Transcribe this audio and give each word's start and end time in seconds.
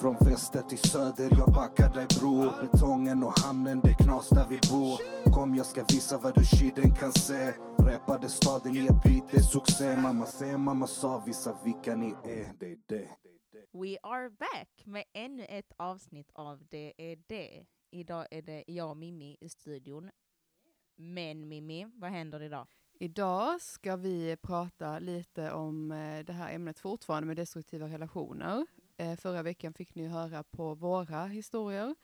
Från 0.00 0.16
väster 0.20 0.62
till 0.62 0.78
söder, 0.78 1.28
jag 1.38 1.52
backar 1.54 1.94
dig 1.94 2.06
bror 2.20 2.52
Betongen 2.62 3.22
och 3.22 3.38
hamnen, 3.38 3.80
det 3.84 3.94
knas 3.94 4.28
där 4.28 4.46
vi 4.48 4.60
bor 4.70 4.98
Kom 5.32 5.54
jag 5.54 5.66
ska 5.66 5.84
visa 5.84 6.18
vad 6.18 6.34
du 6.34 6.44
kiden 6.44 6.94
kan 6.94 7.12
se 7.12 7.52
Rappade 7.78 8.28
staden 8.28 8.76
i 8.76 8.86
ett 8.86 9.02
beat, 9.02 9.30
det 9.30 9.36
är 9.36 9.42
succé 9.42 9.96
Mamma 9.96 10.26
säger, 10.26 10.58
mamma 10.58 10.86
sa, 10.86 11.22
visa 11.26 11.56
vilka 11.64 11.96
ni 11.96 12.14
är, 12.24 12.52
det 12.58 12.72
är 12.72 12.78
det 12.86 13.08
We 13.72 13.96
are 14.02 14.30
back 14.30 14.86
med 14.86 15.04
ännu 15.12 15.44
ett 15.44 15.72
avsnitt 15.76 16.30
av 16.34 16.62
Det 16.70 16.92
är 16.96 17.18
det. 17.26 17.66
Idag 17.90 18.26
är 18.30 18.42
det 18.42 18.64
jag 18.66 18.90
och 18.90 18.96
Mimmi 18.96 19.36
i 19.40 19.48
studion. 19.48 20.10
Men 20.96 21.48
Mimmi, 21.48 21.86
vad 21.94 22.10
händer 22.10 22.42
idag? 22.42 22.66
Idag 23.00 23.60
ska 23.60 23.96
vi 23.96 24.36
prata 24.42 24.98
lite 24.98 25.52
om 25.52 25.92
eh, 25.92 26.24
det 26.24 26.32
här 26.32 26.54
ämnet 26.54 26.78
fortfarande 26.78 27.26
med 27.26 27.36
destruktiva 27.36 27.88
relationer. 27.88 28.66
Eh, 28.96 29.16
förra 29.16 29.42
veckan 29.42 29.74
fick 29.74 29.94
ni 29.94 30.06
höra 30.06 30.42
på 30.42 30.74
våra 30.74 31.24
historier. 31.26 31.94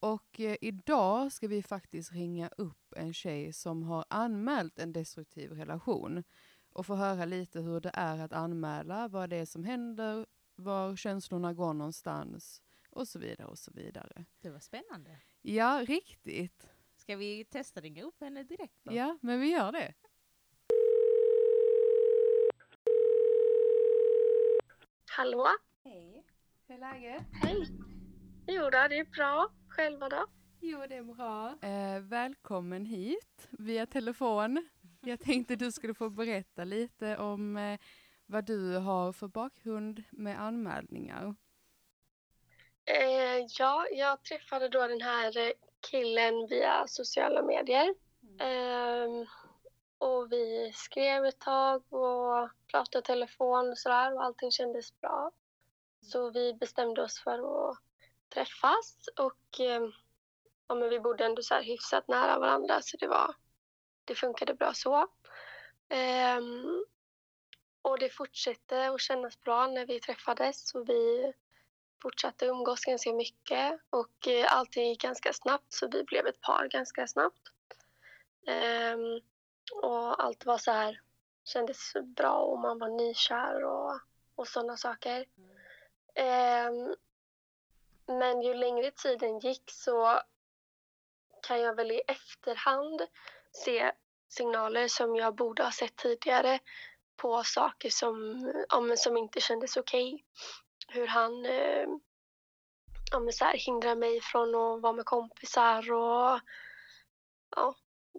Och 0.00 0.40
eh, 0.40 0.56
idag 0.60 1.32
ska 1.32 1.48
vi 1.48 1.62
faktiskt 1.62 2.12
ringa 2.12 2.48
upp 2.56 2.92
en 2.96 3.14
tjej 3.14 3.52
som 3.52 3.82
har 3.82 4.04
anmält 4.10 4.78
en 4.78 4.92
destruktiv 4.92 5.52
relation 5.52 6.24
och 6.72 6.86
få 6.86 6.94
höra 6.94 7.24
lite 7.24 7.60
hur 7.60 7.80
det 7.80 7.90
är 7.94 8.18
att 8.18 8.32
anmäla, 8.32 9.08
vad 9.08 9.30
det 9.30 9.36
är 9.36 9.46
som 9.46 9.64
händer, 9.64 10.26
var 10.54 10.96
känslorna 10.96 11.52
går 11.52 11.74
någonstans 11.74 12.62
och 12.90 13.08
så 13.08 13.18
vidare 13.18 13.48
och 13.48 13.58
så 13.58 13.70
vidare. 13.70 14.24
Det 14.40 14.50
var 14.50 14.60
spännande. 14.60 15.18
Ja, 15.42 15.84
riktigt. 15.86 16.68
Ska 16.96 17.16
vi 17.16 17.44
testa 17.44 17.80
ringa 17.80 18.02
upp 18.02 18.20
henne 18.20 18.42
direkt 18.42 18.78
då? 18.82 18.94
Ja, 18.94 19.18
men 19.22 19.40
vi 19.40 19.50
gör 19.50 19.72
det. 19.72 19.94
Hallå? 25.16 25.48
Hej, 25.84 26.11
hur 26.72 26.82
är 26.82 26.92
läget? 26.92 27.22
Hej. 27.42 27.66
Jo 28.46 28.62
då, 28.62 28.88
det 28.88 28.98
är 28.98 29.04
bra. 29.04 29.48
Själva 29.68 30.08
då? 30.08 30.26
Jo, 30.60 30.78
det 30.88 30.96
är 30.96 31.02
bra. 31.02 31.54
Eh, 31.62 32.00
välkommen 32.00 32.86
hit 32.86 33.48
via 33.50 33.86
telefon. 33.86 34.68
Jag 35.00 35.20
tänkte 35.20 35.56
du 35.56 35.72
skulle 35.72 35.94
få 35.94 36.10
berätta 36.10 36.64
lite 36.64 37.16
om 37.16 37.56
eh, 37.56 37.80
vad 38.26 38.44
du 38.44 38.76
har 38.78 39.12
för 39.12 39.28
bakgrund 39.28 40.02
med 40.10 40.42
anmälningar. 40.42 41.34
Eh, 42.84 43.46
ja, 43.58 43.86
jag 43.92 44.24
träffade 44.24 44.68
då 44.68 44.86
den 44.86 45.00
här 45.00 45.52
killen 45.90 46.46
via 46.50 46.86
sociala 46.86 47.42
medier. 47.42 47.94
Eh, 48.40 49.28
och 49.98 50.32
vi 50.32 50.72
skrev 50.74 51.24
ett 51.24 51.40
tag 51.40 51.92
och 51.92 52.50
pratade 52.70 53.06
telefon 53.06 53.70
och 53.70 53.78
sådär 53.78 54.14
och 54.14 54.24
allting 54.24 54.50
kändes 54.50 55.00
bra. 55.00 55.30
Så 56.02 56.30
vi 56.30 56.54
bestämde 56.54 57.02
oss 57.02 57.18
för 57.18 57.70
att 57.70 57.78
träffas 58.28 59.08
och 59.16 59.60
eh, 59.60 59.88
ja, 60.68 60.74
men 60.74 60.88
vi 60.88 61.00
bodde 61.00 61.24
ändå 61.24 61.42
så 61.42 61.54
här 61.54 61.62
hyfsat 61.62 62.08
nära 62.08 62.38
varandra 62.38 62.82
så 62.82 62.96
det, 62.96 63.08
var, 63.08 63.34
det 64.04 64.14
funkade 64.14 64.54
bra 64.54 64.72
så. 64.74 65.08
Ehm, 65.88 66.84
och 67.82 67.98
det 67.98 68.08
fortsatte 68.08 68.90
att 68.90 69.00
kännas 69.00 69.40
bra 69.40 69.66
när 69.66 69.86
vi 69.86 70.00
träffades 70.00 70.74
och 70.74 70.88
vi 70.88 71.32
fortsatte 72.02 72.46
umgås 72.46 72.84
ganska 72.84 73.12
mycket 73.12 73.80
och 73.90 74.28
eh, 74.28 74.56
allting 74.56 74.88
gick 74.88 75.02
ganska 75.02 75.32
snabbt 75.32 75.72
så 75.72 75.88
vi 75.88 76.04
blev 76.04 76.26
ett 76.26 76.40
par 76.40 76.68
ganska 76.68 77.06
snabbt. 77.06 77.52
Ehm, 78.46 79.20
och 79.82 80.24
allt 80.24 80.46
var 80.46 80.58
så 80.58 80.70
här, 80.70 81.00
kändes 81.44 81.92
bra 82.16 82.38
och 82.38 82.58
man 82.58 82.78
var 82.78 82.88
nykär 82.88 83.64
och, 83.64 84.00
och 84.34 84.48
sådana 84.48 84.76
saker. 84.76 85.26
Mm. 85.38 85.51
Ehm, 86.14 86.94
men 88.06 88.42
ju 88.42 88.54
längre 88.54 88.90
tiden 88.90 89.38
gick 89.38 89.70
så 89.70 90.20
kan 91.42 91.60
jag 91.60 91.74
väl 91.74 91.90
i 91.90 92.02
efterhand 92.06 93.02
se 93.52 93.92
signaler 94.28 94.88
som 94.88 95.16
jag 95.16 95.34
borde 95.34 95.62
ha 95.62 95.70
sett 95.70 95.96
tidigare 95.96 96.58
på 97.16 97.42
saker 97.44 97.90
som, 97.90 98.46
ja, 98.68 98.80
men 98.80 98.96
som 98.96 99.16
inte 99.16 99.40
kändes 99.40 99.76
okej. 99.76 100.14
Okay. 100.14 100.24
Hur 100.88 101.06
han 101.06 101.46
eh, 101.46 101.86
ja, 103.10 103.20
men 103.20 103.32
så 103.32 103.44
här, 103.44 103.56
hindrar 103.56 103.94
mig 103.94 104.20
från 104.20 104.48
att 104.54 104.82
vara 104.82 104.92
med 104.92 105.04
kompisar 105.04 105.92
och 105.92 106.40
ja, 107.56 107.74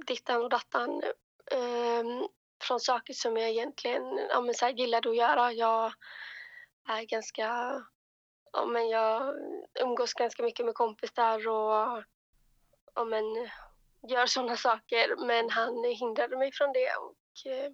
dittan 0.07 0.41
och 0.41 0.49
dattan. 0.49 1.03
Eh, 1.51 2.03
från 2.61 2.79
saker 2.79 3.13
som 3.13 3.37
jag 3.37 3.49
egentligen 3.49 4.19
ja, 4.29 4.41
men 4.41 4.53
så 4.53 4.65
här, 4.65 4.73
gillade 4.73 5.09
att 5.09 5.15
göra. 5.15 5.53
Jag 5.53 5.93
är 6.87 7.03
ganska... 7.03 7.47
Ja, 8.51 8.65
men 8.65 8.89
jag 8.89 9.35
umgås 9.79 10.13
ganska 10.13 10.43
mycket 10.43 10.65
med 10.65 10.75
kompisar 10.75 11.47
och 11.47 12.03
ja, 12.95 13.05
men, 13.05 13.23
gör 14.07 14.25
sådana 14.25 14.57
saker. 14.57 15.25
Men 15.27 15.49
han 15.49 15.83
hindrade 15.83 16.37
mig 16.37 16.51
från 16.51 16.73
det 16.73 16.95
och 16.95 17.51
eh, 17.51 17.71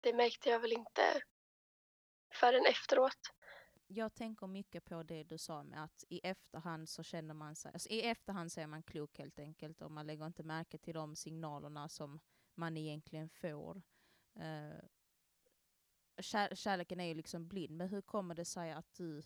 det 0.00 0.12
märkte 0.12 0.48
jag 0.48 0.60
väl 0.60 0.72
inte 0.72 1.22
förrän 2.34 2.66
efteråt. 2.66 3.18
Jag 3.86 4.14
tänker 4.14 4.46
mycket 4.46 4.84
på 4.84 5.02
det 5.02 5.24
du 5.24 5.38
sa 5.38 5.62
med 5.62 5.84
att 5.84 6.04
i 6.08 6.20
efterhand 6.22 6.88
så 6.88 7.02
känner 7.02 7.34
man 7.34 7.56
sig, 7.56 7.72
alltså 7.72 7.88
i 7.88 8.02
efterhand 8.02 8.52
så 8.52 8.60
är 8.60 8.66
man 8.66 8.82
klok 8.82 9.18
helt 9.18 9.38
enkelt 9.38 9.82
och 9.82 9.90
man 9.90 10.06
lägger 10.06 10.26
inte 10.26 10.42
märke 10.42 10.78
till 10.78 10.94
de 10.94 11.16
signalerna 11.16 11.88
som 11.88 12.20
man 12.54 12.76
egentligen 12.76 13.28
får. 13.28 13.82
Uh, 14.36 14.84
kär, 16.22 16.54
kärleken 16.54 17.00
är 17.00 17.04
ju 17.04 17.14
liksom 17.14 17.48
blind, 17.48 17.76
men 17.76 17.88
hur 17.88 18.00
kommer 18.00 18.34
det 18.34 18.44
sig 18.44 18.72
att 18.72 18.94
du 18.94 19.22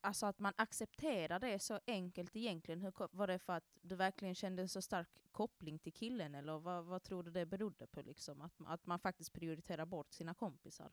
alltså 0.00 0.26
att 0.26 0.38
man 0.38 0.52
accepterar 0.56 1.38
det 1.38 1.58
så 1.58 1.80
enkelt 1.86 2.36
egentligen? 2.36 2.80
Hur, 2.80 2.92
var 3.10 3.26
det 3.26 3.38
för 3.38 3.52
att 3.52 3.64
du 3.82 3.96
verkligen 3.96 4.34
kände 4.34 4.62
en 4.62 4.68
så 4.68 4.82
stark 4.82 5.08
koppling 5.32 5.78
till 5.78 5.92
killen 5.92 6.34
eller 6.34 6.58
vad, 6.58 6.84
vad 6.84 7.02
tror 7.02 7.22
du 7.22 7.30
det 7.30 7.46
berodde 7.46 7.86
på? 7.86 8.00
Liksom? 8.02 8.40
Att, 8.40 8.52
att 8.66 8.86
man 8.86 8.98
faktiskt 8.98 9.32
prioriterar 9.32 9.86
bort 9.86 10.12
sina 10.12 10.34
kompisar? 10.34 10.90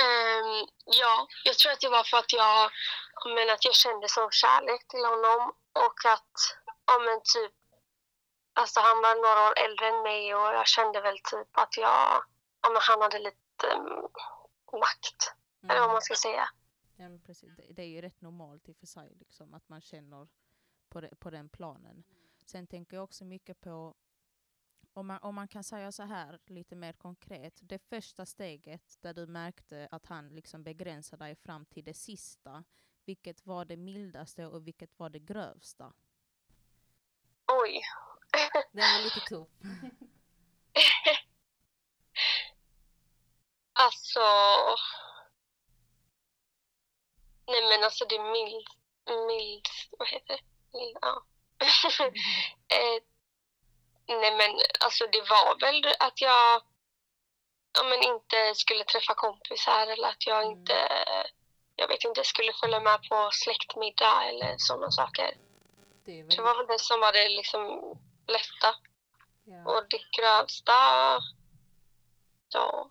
Um, 0.00 0.68
ja, 0.84 1.26
jag 1.44 1.58
tror 1.58 1.72
att 1.72 1.80
det 1.80 1.88
var 1.88 2.04
för 2.04 2.16
att 2.16 2.32
jag, 2.32 2.70
men 3.34 3.50
att 3.50 3.64
jag 3.64 3.74
kände 3.74 4.08
sån 4.08 4.30
kärlek 4.30 4.88
till 4.88 5.04
honom 5.04 5.54
och 5.72 5.98
att 6.14 6.34
ja, 6.86 6.98
men 6.98 7.20
typ, 7.34 7.54
alltså 8.54 8.80
han 8.80 9.02
var 9.02 9.14
några 9.14 9.48
år 9.48 9.58
äldre 9.64 9.88
än 9.88 10.02
mig 10.02 10.34
och 10.34 10.54
jag 10.58 10.66
kände 10.66 11.00
väl 11.00 11.18
typ 11.18 11.58
att 11.58 11.76
jag, 11.76 12.24
ja, 12.62 12.78
han 12.80 13.02
hade 13.02 13.18
lite 13.18 13.66
um, 13.76 14.08
makt, 14.80 15.34
mm. 15.62 15.70
eller 15.70 15.80
vad 15.80 15.90
man 15.90 16.02
ska 16.02 16.14
säga. 16.14 16.48
Ja, 16.96 17.18
precis. 17.26 17.56
Det 17.56 17.82
är 17.82 17.86
ju 17.86 18.00
rätt 18.00 18.20
normalt 18.20 18.68
i 18.68 18.72
och 18.72 18.76
för 18.76 18.86
sig, 18.86 19.14
liksom, 19.14 19.54
att 19.54 19.68
man 19.68 19.80
känner 19.80 20.28
på, 20.88 21.00
det, 21.00 21.16
på 21.16 21.30
den 21.30 21.48
planen. 21.48 22.04
Sen 22.46 22.66
tänker 22.66 22.96
jag 22.96 23.04
också 23.04 23.24
mycket 23.24 23.60
på, 23.60 23.94
om 24.92 25.06
man, 25.06 25.18
om 25.22 25.34
man 25.34 25.48
kan 25.48 25.64
säga 25.64 25.92
så 25.92 26.02
här 26.02 26.38
lite 26.46 26.76
mer 26.76 26.92
konkret, 26.92 27.60
det 27.62 27.78
första 27.78 28.26
steget 28.26 28.98
där 29.00 29.14
du 29.14 29.26
märkte 29.26 29.88
att 29.90 30.06
han 30.06 30.28
liksom 30.28 30.62
begränsade 30.62 31.24
dig 31.24 31.36
fram 31.36 31.66
till 31.66 31.84
det 31.84 31.94
sista, 31.94 32.64
vilket 33.04 33.46
var 33.46 33.64
det 33.64 33.76
mildaste 33.76 34.46
och 34.46 34.66
vilket 34.66 34.98
var 34.98 35.10
det 35.10 35.18
grövsta? 35.18 35.92
Oj. 37.46 37.82
Den 38.72 38.80
var 38.82 39.04
lite 39.04 39.20
tuff. 39.20 39.48
alltså 44.16 44.82
Nej 47.46 47.68
men 47.68 47.84
alltså 47.84 48.04
det 48.04 48.16
är 48.16 48.32
mild, 48.32 48.68
mild, 49.26 49.68
vad 49.98 50.08
heter 50.08 50.36
det? 50.36 50.42
Mild, 50.78 50.98
ja. 51.00 51.24
eh, 52.76 53.02
nej 54.06 54.36
men 54.36 54.50
alltså 54.80 55.06
det 55.06 55.20
var 55.20 55.60
väl 55.60 55.94
att 55.98 56.20
jag 56.20 56.62
ja, 57.72 57.82
men 57.84 58.02
inte 58.02 58.54
skulle 58.54 58.84
träffa 58.84 59.14
kompisar 59.14 59.86
eller 59.86 60.08
att 60.08 60.26
jag 60.26 60.42
mm. 60.42 60.58
inte, 60.58 60.88
jag 61.76 61.88
vet 61.88 62.04
inte, 62.04 62.24
skulle 62.24 62.52
följa 62.52 62.80
med 62.80 63.08
på 63.08 63.30
släktmiddag 63.32 64.24
eller 64.28 64.54
sådana 64.58 64.90
saker. 64.90 65.34
Det, 66.04 66.22
väl... 66.22 66.36
det 66.36 66.42
var 66.42 66.56
väl 66.56 66.66
det 66.66 66.78
som 66.78 67.00
var 67.00 67.12
det 67.12 67.28
liksom 67.28 67.62
lätta. 68.26 68.74
Ja. 69.44 69.72
Och 69.72 69.88
det 69.88 70.02
grövsta, 70.18 70.72
ja, 72.52 72.88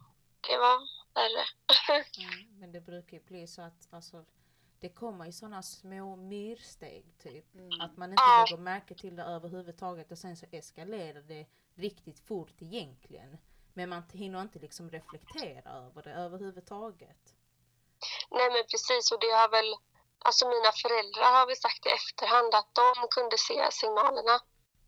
det 0.48 0.58
var 0.58 0.99
värre. 1.20 1.46
mm, 2.18 2.60
men 2.60 2.72
det 2.72 2.82
brukar 2.82 3.18
ju 3.18 3.24
bli 3.24 3.48
så 3.48 3.62
att 3.62 3.88
alltså, 3.90 4.26
det 4.80 4.90
kommer 4.90 5.26
i 5.26 5.32
sådana 5.32 5.64
små 5.64 6.16
myrsteg 6.16 7.06
typ. 7.18 7.56
Mm. 7.56 7.82
Att 7.82 7.98
man 7.98 8.12
inte 8.12 8.24
ah. 8.24 8.46
lägger 8.46 8.62
märke 8.62 8.96
till 8.96 9.16
det 9.16 9.24
överhuvudtaget 9.24 10.12
och 10.12 10.18
sen 10.18 10.38
så 10.38 10.46
eskalerar 10.52 11.22
det 11.22 11.46
riktigt 11.76 12.20
fort 12.20 12.62
egentligen. 12.62 13.38
Men 13.74 13.90
man 13.90 14.04
hinner 14.14 14.42
inte 14.42 14.60
liksom 14.60 14.90
reflektera 14.90 15.72
över 15.72 16.04
det 16.04 16.14
överhuvudtaget. 16.14 17.36
Nej 18.32 18.50
men 18.52 18.64
precis 18.72 19.12
och 19.12 19.20
det 19.20 19.32
har 19.32 19.50
väl, 19.50 19.76
alltså 20.20 20.50
mina 20.50 20.72
föräldrar 20.72 21.32
har 21.38 21.48
väl 21.48 21.56
sagt 21.56 21.86
i 21.86 21.90
efterhand 21.90 22.56
att 22.56 22.76
de 22.76 23.08
kunde 23.16 23.38
se 23.38 23.72
signalerna. 23.72 24.36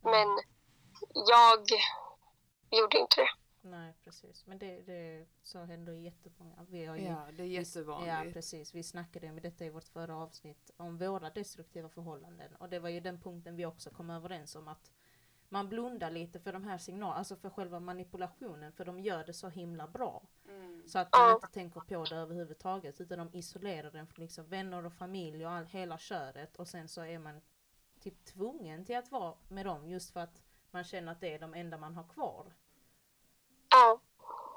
Mm. 0.04 0.12
Men 0.14 0.30
jag 1.14 1.62
gjorde 2.72 2.98
inte 2.98 3.22
det. 3.22 3.30
Nej, 3.62 3.94
precis. 4.04 4.46
Men 4.48 4.60
det, 4.60 4.82
det 4.82 5.26
så 5.44 5.60
händer 5.60 5.94
jättemånga. 5.94 6.66
Vi 6.70 6.86
har 6.86 6.96
ju, 6.96 7.04
Ja, 7.04 7.26
det 7.38 7.44
är 7.44 7.48
vi- 7.48 7.54
jättevanligt. 7.54 8.14
Ja, 8.26 8.34
precis. 8.34 8.76
Vi 8.76 8.84
snackade 8.84 9.30
om 9.30 9.42
detta 9.42 9.66
i 9.66 9.70
vårt 9.70 9.88
förra 9.88 10.16
avsnitt 10.16 10.72
om 10.78 10.98
våra 10.98 11.30
destruktiva 11.30 11.90
förhållanden. 11.90 12.56
Och 12.56 12.70
det 12.70 12.80
var 12.80 12.90
ju 12.90 13.00
den 13.00 13.22
punkten 13.22 13.56
vi 13.56 13.66
också 13.66 13.90
kom 13.90 14.10
överens 14.10 14.56
om 14.56 14.68
att 14.68 14.92
man 15.50 15.70
blundar 15.70 16.12
lite 16.12 16.40
för 16.40 16.54
de 16.54 16.64
här 16.64 16.78
signalerna, 16.78 17.18
alltså 17.18 17.36
för 17.36 17.50
själva 17.50 17.80
manipulationen, 17.80 18.72
för 18.72 18.86
de 18.86 19.00
gör 19.00 19.24
det 19.24 19.34
så 19.34 19.50
himla 19.50 19.88
bra. 19.88 20.24
Mm. 20.48 20.84
Så 20.88 21.00
att 21.00 21.10
man 21.14 21.36
inte 21.36 21.48
tänker 21.48 21.80
på 21.80 22.04
det 22.06 22.16
överhuvudtaget, 22.16 23.02
utan 23.02 23.18
de 23.18 23.38
isolerar 23.38 23.92
den 23.92 24.08
från 24.08 24.24
liksom 24.24 24.46
vänner 24.46 24.86
och 24.86 24.94
familj 24.94 25.46
och 25.46 25.52
all, 25.52 25.66
hela 25.66 25.98
köret. 25.98 26.56
Och 26.56 26.68
sen 26.68 26.88
så 26.88 27.02
är 27.02 27.20
man 27.20 27.42
typ 28.00 28.26
tvungen 28.26 28.86
till 28.86 28.98
att 28.98 29.12
vara 29.12 29.36
med 29.48 29.66
dem 29.66 29.88
just 29.88 30.12
för 30.14 30.20
att 30.20 30.42
man 30.72 30.84
känner 30.84 31.12
att 31.12 31.22
det 31.22 31.34
är 31.34 31.40
de 31.40 31.54
enda 31.54 31.78
man 31.78 31.96
har 31.96 32.04
kvar. 32.08 32.54
Ja. 33.72 34.00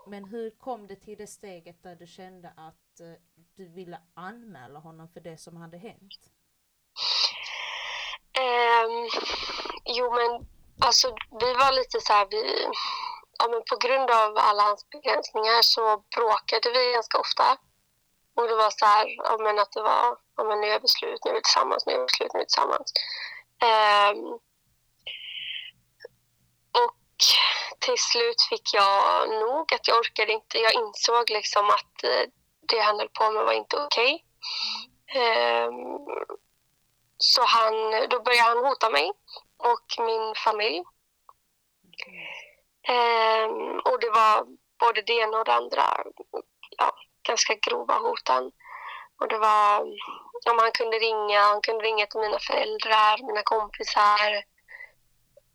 Men 0.06 0.25
hur 0.25 0.50
kom 0.50 0.87
det 0.87 0.96
till 0.96 1.19
det 1.19 1.26
steget 1.26 1.82
där 1.82 1.96
du 1.96 2.06
kände 2.06 2.49
att 2.49 3.00
eh, 3.00 3.20
du 3.56 3.69
ville 3.69 3.99
anmäla 4.14 4.78
honom 4.78 5.08
för 5.08 5.20
det 5.20 5.38
som 5.38 5.56
hade 5.56 5.76
hänt? 5.76 6.20
Ehm, 8.38 9.08
jo, 9.84 10.14
men 10.14 10.46
alltså 10.81 11.08
vi 11.40 11.55
var 11.55 11.72
lite 11.72 12.00
så 12.00 12.12
här, 12.12 12.26
vi, 12.31 12.69
ja, 13.38 13.49
men 13.50 13.62
på 13.70 13.76
grund 13.87 14.11
av 14.11 14.38
alla 14.49 14.62
hans 14.62 14.90
begränsningar 14.90 15.62
så 15.62 16.05
bråkade 16.16 16.70
vi 16.75 16.93
ganska 16.93 17.19
ofta. 17.19 17.58
Och 18.37 18.49
det 18.49 18.56
var 18.56 18.70
så 18.70 18.87
här, 18.87 19.06
ja, 19.16 19.37
men 19.40 19.58
att 19.58 19.72
det 19.72 19.82
var, 19.82 20.19
ja, 20.37 20.44
men 20.44 20.61
nu 20.61 20.66
är 20.66 20.81
vi 20.81 20.88
slut, 20.88 21.20
nu 21.25 21.31
är 21.31 21.34
vi 21.34 21.43
tillsammans, 21.43 21.87
nu 21.87 21.93
är 21.93 22.00
vi 22.00 22.08
slut, 22.08 22.32
nu 22.32 22.38
är 22.38 22.44
vi 22.44 22.46
tillsammans. 22.46 22.93
Och 23.62 24.44
till 27.78 27.99
slut 27.99 28.43
fick 28.49 28.75
jag 28.75 29.28
nog 29.31 29.75
att 29.75 29.88
jag 29.88 29.99
orkade 29.99 30.32
inte. 30.32 30.58
Jag 30.58 30.75
insåg 30.75 31.31
liksom 31.31 31.66
att 31.66 32.05
eh, 32.05 32.25
det 32.69 32.81
han 32.81 32.99
höll 32.99 33.08
på 33.08 33.31
med 33.31 33.44
var 33.44 33.52
inte 33.52 33.76
okej. 33.76 34.14
Okay. 34.14 35.25
så 37.16 37.43
han, 37.44 37.75
då 38.11 38.22
började 38.22 38.49
han 38.49 38.64
hota 38.64 38.90
mig 38.90 39.12
och 39.56 40.05
min 40.06 40.34
familj. 40.44 40.82
Ehm, 42.88 43.78
och 43.78 44.00
det 44.00 44.11
var 44.11 44.46
både 44.78 45.02
det 45.02 45.12
ena 45.12 45.38
och 45.38 45.44
det 45.44 45.55
andra. 45.55 46.05
Ja, 46.78 46.93
ganska 47.28 47.55
grova 47.55 47.94
hotan. 47.94 48.52
Och 49.20 49.28
det 49.28 49.38
var, 49.38 49.81
om 50.50 50.58
han 50.58 50.72
kunde 50.72 50.99
ringa, 50.99 51.40
han 51.40 51.61
kunde 51.61 51.84
ringa 51.84 52.06
till 52.06 52.20
mina 52.20 52.38
föräldrar, 52.38 53.26
mina 53.26 53.43
kompisar. 53.43 54.53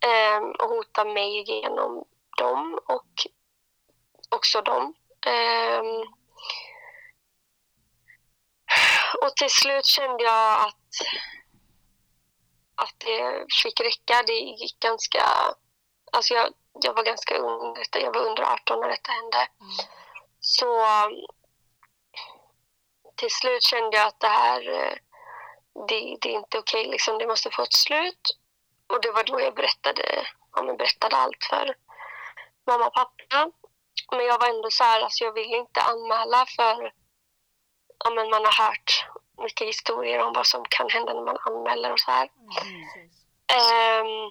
Ehm, 0.00 0.50
och 0.50 0.68
hota 0.68 1.04
mig 1.04 1.44
genom 1.46 2.04
dem 2.38 2.78
och 2.86 3.26
också 4.28 4.60
dem. 4.62 4.94
Ehm, 5.26 6.00
och 9.22 9.36
till 9.36 9.50
slut 9.50 9.86
kände 9.86 10.24
jag 10.24 10.66
att 10.66 10.76
att 12.80 12.94
det 12.98 13.46
fick 13.62 13.80
räcka. 13.80 14.22
Det 14.26 14.32
gick 14.32 14.80
ganska... 14.80 15.22
Alltså 16.12 16.34
jag, 16.34 16.52
jag 16.72 16.94
var 16.94 17.02
ganska 17.02 17.36
ung. 17.36 17.76
Jag 17.92 18.14
var 18.14 18.26
under 18.26 18.42
18 18.42 18.80
när 18.80 18.88
detta 18.88 19.12
hände. 19.12 19.48
Så 20.40 20.84
till 23.16 23.30
slut 23.30 23.62
kände 23.62 23.96
jag 23.96 24.06
att 24.06 24.20
det 24.20 24.28
här... 24.28 24.68
Eh, 24.68 24.94
det, 25.88 26.16
det 26.20 26.28
är 26.28 26.38
inte 26.38 26.58
okej. 26.58 26.86
liksom. 26.86 27.18
Det 27.18 27.26
måste 27.26 27.50
få 27.50 27.62
ett 27.62 27.74
slut. 27.74 28.39
Och 28.90 29.00
det 29.02 29.10
var 29.10 29.24
då 29.24 29.40
jag 29.40 29.54
berättade, 29.54 30.26
ja, 30.54 30.62
men 30.62 30.76
berättade 30.76 31.16
allt 31.16 31.44
för 31.50 31.74
mamma 32.66 32.86
och 32.86 32.94
pappa. 32.94 33.50
Men 34.12 34.26
jag 34.26 34.38
var 34.38 34.48
ändå 34.48 34.70
så 34.70 34.84
här, 34.84 35.00
alltså 35.00 35.24
jag 35.24 35.32
ville 35.32 35.56
inte 35.56 35.80
anmäla 35.80 36.46
för 36.56 36.92
ja, 38.04 38.10
men 38.10 38.30
man 38.30 38.44
har 38.44 38.66
hört 38.66 39.06
mycket 39.42 39.68
historier 39.68 40.22
om 40.22 40.32
vad 40.32 40.46
som 40.46 40.64
kan 40.68 40.90
hända 40.90 41.14
när 41.14 41.22
man 41.22 41.38
anmäler 41.40 41.92
och 41.92 42.00
så 42.00 42.10
här. 42.10 42.28
Mm. 42.36 42.82
Ehm, 43.56 44.30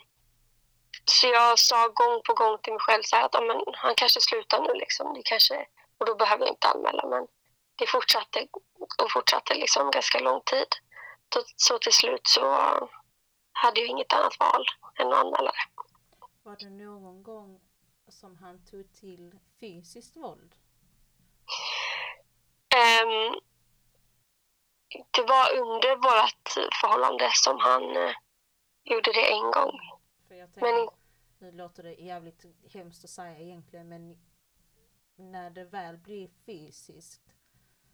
så 1.05 1.27
jag 1.27 1.59
sa 1.59 1.87
gång 1.87 2.21
på 2.23 2.33
gång 2.33 2.57
till 2.57 2.73
mig 2.73 2.79
själv 2.79 3.03
så 3.03 3.15
här 3.15 3.25
att 3.25 3.33
ja, 3.33 3.41
men, 3.41 3.61
han 3.73 3.95
kanske 3.95 4.21
slutar 4.21 4.61
nu. 4.61 4.73
Liksom. 4.73 5.13
Det 5.13 5.21
kanske, 5.23 5.65
och 5.97 6.05
då 6.05 6.15
behöver 6.15 6.45
jag 6.45 6.53
inte 6.53 6.67
anmäla. 6.67 7.05
Men 7.07 7.27
det 7.75 7.87
fortsatte 7.87 8.47
och 9.03 9.11
fortsatte 9.11 9.53
liksom 9.53 9.91
ganska 9.91 10.19
lång 10.19 10.41
tid. 10.41 10.67
Så, 11.33 11.41
så 11.55 11.79
till 11.79 11.93
slut 11.93 12.27
så 12.27 12.43
hade 13.51 13.79
jag 13.79 13.89
inget 13.89 14.13
annat 14.13 14.39
val 14.39 14.65
än 14.99 15.07
att 15.07 15.13
anmäla 15.13 15.51
det. 15.51 15.83
Var 16.43 16.55
det 16.59 16.69
någon 16.69 17.23
gång 17.23 17.61
som 18.07 18.37
han 18.37 18.65
tog 18.65 18.93
till 18.93 19.39
fysiskt 19.59 20.15
våld? 20.15 20.55
Ehm, 22.75 23.33
det 25.11 25.21
var 25.21 25.57
under 25.57 25.95
vårt 25.95 26.49
förhållande 26.81 27.29
som 27.33 27.57
han 27.59 27.97
eh, 27.97 28.13
gjorde 28.83 29.11
det 29.13 29.31
en 29.31 29.51
gång. 29.51 29.79
För 30.27 30.35
jag 30.35 30.49
Men 30.49 30.61
tänker, 30.61 30.95
nu 31.39 31.51
låter 31.51 31.83
det 31.83 31.93
jävligt 31.93 32.45
hemskt 32.73 33.03
att 33.03 33.09
säga 33.09 33.39
egentligen, 33.39 33.89
men 33.89 34.17
när 35.15 35.49
det 35.49 35.65
väl 35.65 35.97
blir 35.97 36.29
fysiskt 36.45 37.35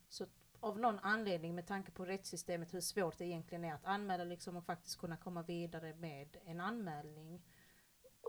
så 0.09 0.25
av 0.65 0.79
någon 0.79 0.99
anledning 0.99 1.55
med 1.55 1.67
tanke 1.67 1.91
på 1.91 2.05
rättssystemet 2.05 2.73
hur 2.73 2.81
svårt 2.81 3.17
det 3.17 3.25
egentligen 3.25 3.65
är 3.65 3.73
att 3.73 3.85
anmäla 3.85 4.23
liksom 4.23 4.57
och 4.57 4.65
faktiskt 4.65 4.99
kunna 4.99 5.17
komma 5.17 5.41
vidare 5.41 5.93
med 5.93 6.37
en 6.45 6.59
anmälning. 6.59 7.41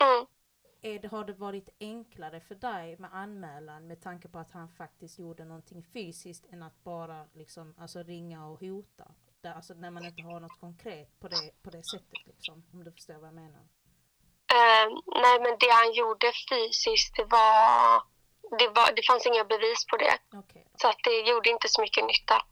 Mm. 0.00 0.26
Är 0.82 1.08
har 1.08 1.24
det 1.24 1.32
varit 1.32 1.68
enklare 1.80 2.40
för 2.40 2.54
dig 2.54 2.96
med 2.98 3.10
anmälan 3.14 3.86
med 3.86 4.02
tanke 4.02 4.28
på 4.28 4.38
att 4.38 4.50
han 4.50 4.68
faktiskt 4.68 5.18
gjorde 5.18 5.44
någonting 5.44 5.82
fysiskt 5.82 6.46
än 6.52 6.62
att 6.62 6.84
bara 6.84 7.26
liksom, 7.32 7.74
alltså 7.78 8.02
ringa 8.02 8.46
och 8.46 8.60
hota? 8.60 9.14
Där, 9.40 9.52
alltså 9.52 9.74
när 9.74 9.90
man 9.90 10.04
inte 10.04 10.22
har 10.22 10.40
något 10.40 10.60
konkret 10.60 11.20
på 11.20 11.28
det, 11.28 11.62
på 11.62 11.70
det 11.70 11.84
sättet 11.84 12.26
liksom, 12.26 12.64
om 12.72 12.84
du 12.84 12.92
förstår 12.92 13.14
vad 13.14 13.28
jag 13.28 13.34
menar. 13.34 13.60
Ehm, 14.56 14.92
nej, 15.06 15.40
men 15.40 15.56
det 15.60 15.70
han 15.72 15.92
gjorde 15.92 16.32
fysiskt, 16.50 17.16
det 17.16 17.24
var... 17.24 18.15
Det, 18.58 18.68
var, 18.68 18.92
det 18.92 19.02
fanns 19.06 19.26
inga 19.26 19.44
bevis 19.44 19.86
på 19.86 19.96
det. 19.96 20.18
Då. 20.30 20.42
Så 20.80 20.88
att 20.88 20.98
det 21.04 21.20
gjorde 21.20 21.50
inte 21.50 21.68
så 21.68 21.80
mycket 21.80 22.04
nytta. 22.04 22.42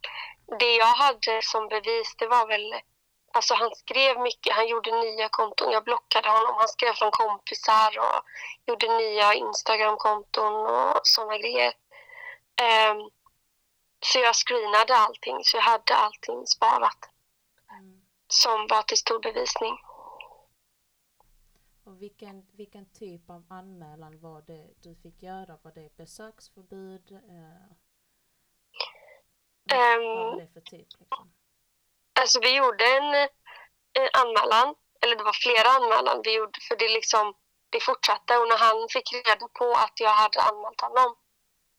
Det 0.58 0.76
jag 0.76 0.87
hade 0.87 1.43
som 1.43 1.69
bevis, 1.69 2.14
det 2.19 2.26
var 2.26 2.46
väl... 2.46 2.75
Alltså 3.32 3.55
han 3.55 3.75
skrev 3.75 4.20
mycket, 4.20 4.55
han 4.55 4.69
gjorde 4.69 5.00
nya 5.00 5.29
konton. 5.29 5.73
Jag 5.73 5.85
blockade 5.85 6.29
honom. 6.29 6.55
Han 6.58 6.69
skrev 6.69 6.93
från 6.93 7.11
kompisar 7.11 7.99
och 7.99 8.20
gjorde 8.67 8.96
nya 8.96 9.35
Instagram-konton 9.35 10.67
och 10.67 11.00
sådana 11.02 11.38
grejer. 11.38 11.73
Ehm, 12.62 12.96
så 14.06 14.19
jag 14.19 14.34
screenade 14.34 14.96
allting, 14.96 15.44
så 15.44 15.56
jag 15.56 15.63
hade 15.63 15.94
allting 15.94 16.46
sparat 16.46 16.98
Mm. 17.70 18.01
som 18.29 18.67
var 18.67 18.82
till 18.82 18.98
stor 18.98 19.19
bevisning. 19.19 19.79
Och 21.94 22.03
vilken, 22.03 22.46
vilken 22.56 22.86
typ 22.93 23.31
av 23.31 23.43
anmälan 23.51 24.20
var 24.20 24.43
det 24.43 24.67
du 24.82 24.94
fick 25.03 25.22
göra? 25.22 25.58
Var 25.63 25.72
det 25.72 25.96
besöksförbud? 25.96 27.13
Eh, 27.13 27.67
vad, 29.65 29.79
vad 29.79 30.17
var 30.17 30.41
det 30.41 30.48
för 30.55 30.60
typ? 30.60 30.89
Liksom? 31.01 31.32
Alltså 32.20 32.41
vi 32.41 32.56
gjorde 32.56 32.84
en, 32.84 33.15
eh, 33.15 34.10
anmälan, 34.22 34.74
eller 35.01 35.17
det 35.17 35.24
var 35.24 35.39
flera 35.44 35.69
anmälan 35.69 36.20
vi 36.24 36.34
gjorde 36.36 36.58
för 36.69 36.77
det 36.77 36.89
liksom 36.89 37.34
det 37.70 37.81
fortsatte 37.81 38.39
och 38.39 38.48
när 38.48 38.58
han 38.58 38.89
fick 38.94 39.13
reda 39.13 39.48
på 39.60 39.72
att 39.84 40.01
jag 40.01 40.15
hade 40.22 40.41
anmält 40.43 40.81
honom 40.81 41.17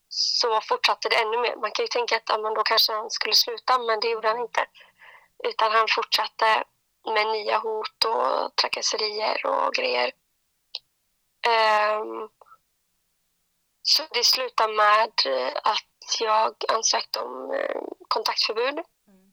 så 0.10 0.62
fortsatte 0.62 1.10
det 1.10 1.22
ännu 1.24 1.38
mer. 1.38 1.55
Man 1.55 1.72
kan 1.72 1.84
ju 1.84 1.88
tänka 1.88 2.15
att 2.15 2.29
ja, 2.29 2.38
men 2.38 2.53
då 2.53 2.63
kanske 2.63 2.93
han 2.93 3.10
skulle 3.10 3.36
sluta 3.36 3.79
men 3.79 4.00
det 4.00 4.10
gjorde 4.10 4.27
han 4.27 4.39
inte. 4.39 4.65
Utan 5.50 5.72
han 5.72 5.88
fortsatte 5.95 6.63
med 7.13 7.27
nya 7.27 7.57
hot 7.57 8.05
och 8.05 8.55
trakasserier 8.55 9.45
och 9.45 9.74
grejer. 9.74 10.12
Ehm, 11.47 12.29
så 13.81 14.03
det 14.12 14.24
slutade 14.24 14.74
med 14.74 15.12
att 15.63 16.19
jag 16.19 16.55
ansökte 16.67 17.19
om 17.19 17.51
eh, 17.51 17.81
kontaktförbud. 18.07 18.77
Mm. 19.07 19.31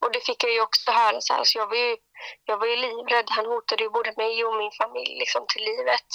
Och 0.00 0.12
det 0.12 0.20
fick 0.20 0.44
jag 0.44 0.52
ju 0.52 0.60
också 0.60 0.90
höra. 0.90 1.20
Så 1.20 1.34
här, 1.34 1.44
så 1.44 1.58
jag, 1.58 1.66
var 1.66 1.76
ju, 1.76 1.96
jag 2.44 2.58
var 2.58 2.66
ju 2.66 2.76
livrädd. 2.76 3.26
Han 3.28 3.46
hotade 3.46 3.82
ju 3.82 3.90
både 3.90 4.14
mig 4.16 4.44
och 4.44 4.56
min 4.56 4.70
familj 4.70 5.18
liksom, 5.18 5.46
till 5.48 5.64
livet. 5.64 6.08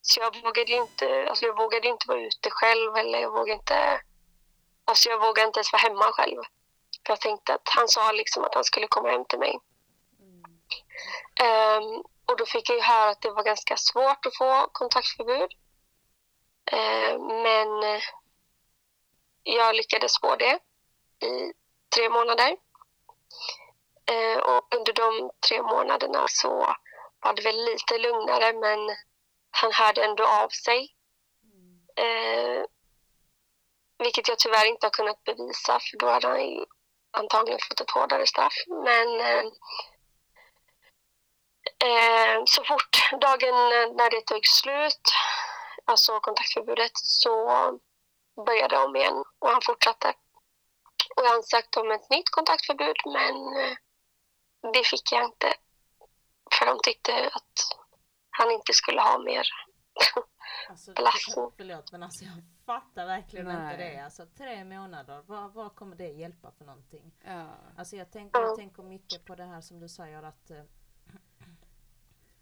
Så 0.00 0.20
jag 0.20 0.42
vågade 0.42 0.72
ju 0.72 0.78
inte, 0.78 1.26
alltså, 1.28 1.44
jag 1.46 1.56
vågade 1.56 1.88
inte 1.88 2.08
vara 2.08 2.20
ute 2.20 2.50
själv. 2.50 2.96
Eller 2.96 3.18
jag 3.18 3.30
vågade 3.30 3.52
inte, 3.52 4.00
alltså, 4.84 5.08
jag 5.08 5.18
vågade 5.18 5.46
inte 5.46 5.58
ens 5.58 5.72
vara 5.72 5.82
hemma 5.82 6.12
själv. 6.12 6.42
För 7.06 7.12
jag 7.12 7.20
tänkte 7.20 7.54
att 7.54 7.68
han 7.76 7.88
sa 7.88 8.12
liksom 8.12 8.44
att 8.44 8.54
han 8.54 8.64
skulle 8.64 8.86
komma 8.86 9.08
hem 9.08 9.24
till 9.24 9.38
mig. 9.38 9.58
Um, 11.42 12.04
och 12.26 12.36
då 12.36 12.46
fick 12.46 12.70
jag 12.70 12.76
ju 12.76 12.82
höra 12.82 13.10
att 13.10 13.20
det 13.20 13.30
var 13.30 13.44
ganska 13.44 13.76
svårt 13.76 14.26
att 14.26 14.36
få 14.36 14.68
kontaktförbud. 14.72 15.50
Uh, 16.72 17.18
men 17.42 17.82
eh, 17.82 18.02
jag 19.42 19.76
lyckades 19.76 20.20
få 20.20 20.36
det 20.36 20.58
i 21.26 21.52
tre 21.96 22.08
månader. 22.08 22.56
Uh, 24.10 24.38
och 24.38 24.74
under 24.74 24.92
de 24.92 25.30
tre 25.48 25.62
månaderna 25.62 26.24
så 26.28 26.74
var 27.20 27.34
det 27.34 27.42
väl 27.42 27.64
lite 27.64 27.98
lugnare 27.98 28.52
men 28.52 28.96
han 29.50 29.72
hörde 29.72 30.04
ändå 30.04 30.26
av 30.26 30.48
sig. 30.48 30.94
Uh, 32.00 32.64
vilket 33.98 34.28
jag 34.28 34.38
tyvärr 34.38 34.66
inte 34.66 34.86
har 34.86 34.90
kunnat 34.90 35.24
bevisa 35.24 35.78
för 35.80 35.98
då 35.98 36.06
hade 36.06 36.28
han 36.28 36.50
ju 36.50 36.64
antagligen 37.10 37.60
fått 37.68 37.80
ett 37.80 37.90
hårdare 37.90 38.26
straff. 38.26 38.54
Men 38.84 39.08
så 42.46 42.64
fort 42.64 42.94
dagen 43.20 43.56
när 43.98 44.10
det 44.10 44.20
tog 44.20 44.46
slut, 44.46 45.06
alltså 45.84 46.20
kontaktförbudet, 46.20 46.92
så 46.94 47.30
började 48.46 48.78
om 48.78 48.96
igen 48.96 49.24
och 49.38 49.48
han 49.48 49.62
fortsatte. 49.62 50.08
Och 51.16 51.24
jag 51.24 51.34
ansökte 51.34 51.80
om 51.80 51.90
ett 51.90 52.10
nytt 52.10 52.30
kontaktförbud 52.30 52.96
men 53.04 53.34
eh, 53.60 53.76
det 54.72 54.84
fick 54.84 55.12
jag 55.12 55.24
inte. 55.24 55.54
För 56.58 56.66
de 56.66 56.78
tyckte 56.82 57.30
att 57.32 57.52
han 58.30 58.50
inte 58.50 58.72
skulle 58.72 59.00
ha 59.00 59.18
mer 59.18 59.48
Alltså, 60.68 60.92
belastning. 60.92 61.50
förlåt 61.56 61.92
men 61.92 62.02
alltså 62.02 62.24
jag 62.24 62.34
fattar 62.66 63.06
verkligen 63.06 63.50
inte 63.50 63.62
Nej. 63.62 63.76
det. 63.78 64.04
Alltså 64.04 64.26
tre 64.26 64.64
månader, 64.64 65.22
vad, 65.26 65.52
vad 65.52 65.74
kommer 65.74 65.96
det 65.96 66.08
hjälpa 66.08 66.52
för 66.52 66.64
någonting? 66.64 67.12
Ja. 67.24 67.46
Alltså 67.78 67.96
jag 67.96 68.12
tänker, 68.12 68.40
jag 68.40 68.56
tänker 68.56 68.82
mycket 68.82 69.24
på 69.24 69.34
det 69.34 69.44
här 69.44 69.60
som 69.60 69.80
du 69.80 69.88
säger 69.88 70.22
att 70.22 70.50
eh, 70.50 70.62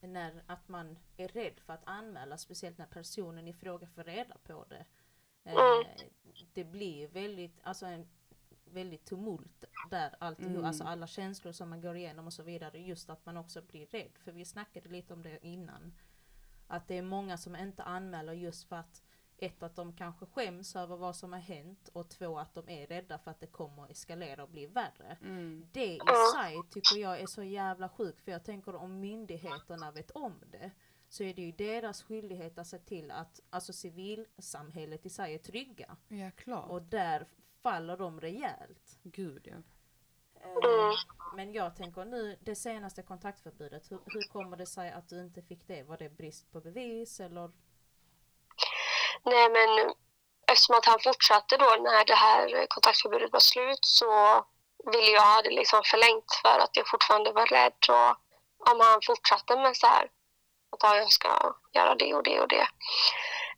när 0.08 0.42
att 0.46 0.68
man 0.68 0.98
är 1.16 1.28
rädd 1.28 1.60
för 1.60 1.72
att 1.72 1.82
anmäla, 1.84 2.38
speciellt 2.38 2.78
när 2.78 2.86
personen 2.86 3.48
i 3.48 3.52
fråga 3.52 3.86
får 3.86 4.04
reda 4.04 4.36
på 4.44 4.64
det. 4.68 4.84
Eh, 5.44 5.52
Mm. 5.54 6.10
Det 6.54 6.64
blir 6.64 7.08
väldigt, 7.08 7.60
alltså 7.62 7.86
en 7.86 8.06
väldigt 8.64 9.04
tumult 9.04 9.64
där 9.90 10.14
alltihop, 10.18 10.52
Mm. 10.52 10.64
alltså 10.64 10.84
alla 10.84 11.06
känslor 11.06 11.52
som 11.52 11.70
man 11.70 11.80
går 11.80 11.96
igenom 11.96 12.26
och 12.26 12.32
så 12.32 12.42
vidare. 12.42 12.78
Just 12.78 13.10
att 13.10 13.26
man 13.26 13.36
också 13.36 13.62
blir 13.62 13.86
rädd. 13.86 14.10
För 14.18 14.32
vi 14.32 14.44
snackade 14.44 14.88
lite 14.88 15.12
om 15.14 15.22
det 15.22 15.46
innan. 15.46 15.92
Att 16.66 16.88
det 16.88 16.98
är 16.98 17.02
många 17.02 17.36
som 17.38 17.56
inte 17.56 17.82
anmäler 17.82 18.32
just 18.32 18.64
för 18.68 18.76
att 18.76 19.02
ett 19.42 19.62
att 19.62 19.76
de 19.76 19.92
kanske 19.92 20.26
skäms 20.26 20.76
över 20.76 20.96
vad 20.96 21.16
som 21.16 21.32
har 21.32 21.40
hänt 21.40 21.88
och 21.92 22.08
två 22.08 22.38
att 22.38 22.54
de 22.54 22.68
är 22.68 22.86
rädda 22.86 23.18
för 23.18 23.30
att 23.30 23.40
det 23.40 23.46
kommer 23.46 23.90
eskalera 23.90 24.42
och 24.42 24.50
bli 24.50 24.66
värre. 24.66 25.16
Mm. 25.22 25.66
Det 25.72 25.94
i 25.94 26.00
sig 26.34 26.56
tycker 26.70 26.96
jag 26.96 27.20
är 27.20 27.26
så 27.26 27.42
jävla 27.42 27.88
sjukt 27.88 28.20
för 28.20 28.32
jag 28.32 28.44
tänker 28.44 28.74
om 28.74 29.00
myndigheterna 29.00 29.90
vet 29.90 30.10
om 30.10 30.40
det 30.50 30.70
så 31.08 31.22
är 31.22 31.34
det 31.34 31.42
ju 31.42 31.52
deras 31.52 32.02
skyldighet 32.02 32.58
att 32.58 32.66
se 32.66 32.78
till 32.78 33.10
att 33.10 33.40
alltså 33.50 33.72
civilsamhället 33.72 35.06
i 35.06 35.10
sig 35.10 35.34
är 35.34 35.38
trygga. 35.38 35.96
Ja, 36.08 36.30
klart. 36.36 36.70
Och 36.70 36.82
där 36.82 37.26
faller 37.62 37.96
de 37.96 38.20
rejält. 38.20 38.98
Gud 39.02 39.46
ja. 39.46 39.56
Eh, 40.34 40.94
Men 41.36 41.52
jag 41.52 41.76
tänker 41.76 42.04
nu, 42.04 42.36
det 42.40 42.54
senaste 42.54 43.02
kontaktförbudet, 43.02 43.90
hur, 43.90 43.98
hur 44.06 44.32
kommer 44.32 44.56
det 44.56 44.66
sig 44.66 44.90
att 44.90 45.08
du 45.08 45.20
inte 45.20 45.42
fick 45.42 45.66
det? 45.66 45.82
Var 45.82 45.98
det 45.98 46.10
brist 46.10 46.52
på 46.52 46.60
bevis 46.60 47.20
eller? 47.20 47.50
Nej, 49.24 49.50
men 49.50 49.94
eftersom 50.46 50.76
att 50.76 50.86
han 50.86 51.00
fortsatte 51.00 51.56
då 51.56 51.64
när 51.64 52.04
det 52.04 52.14
här 52.14 52.66
kontaktförbudet 52.66 53.32
var 53.32 53.40
slut 53.40 53.84
så 53.84 54.44
ville 54.92 55.10
jag 55.10 55.22
ha 55.22 55.42
det 55.42 55.50
liksom 55.50 55.82
förlängt 55.84 56.32
för 56.42 56.58
att 56.58 56.76
jag 56.76 56.88
fortfarande 56.88 57.32
var 57.32 57.46
rädd. 57.46 57.82
Och 57.88 58.10
om 58.70 58.80
han 58.80 59.00
fortsatte 59.06 59.56
med 59.56 59.76
så 59.76 59.86
här 59.86 60.04
att 60.70 60.82
ja, 60.82 60.96
jag 60.96 61.12
ska 61.12 61.54
göra 61.72 61.94
det 61.94 62.14
och 62.14 62.22
det 62.22 62.40
och 62.40 62.48
det. 62.48 62.66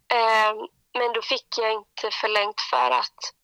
Eh, 0.09 0.55
men 0.99 1.13
då 1.13 1.23
fick 1.23 1.59
jag 1.59 1.73
inte 1.73 2.11
förlängt 2.11 2.61
för 2.61 2.91
att 2.91 3.35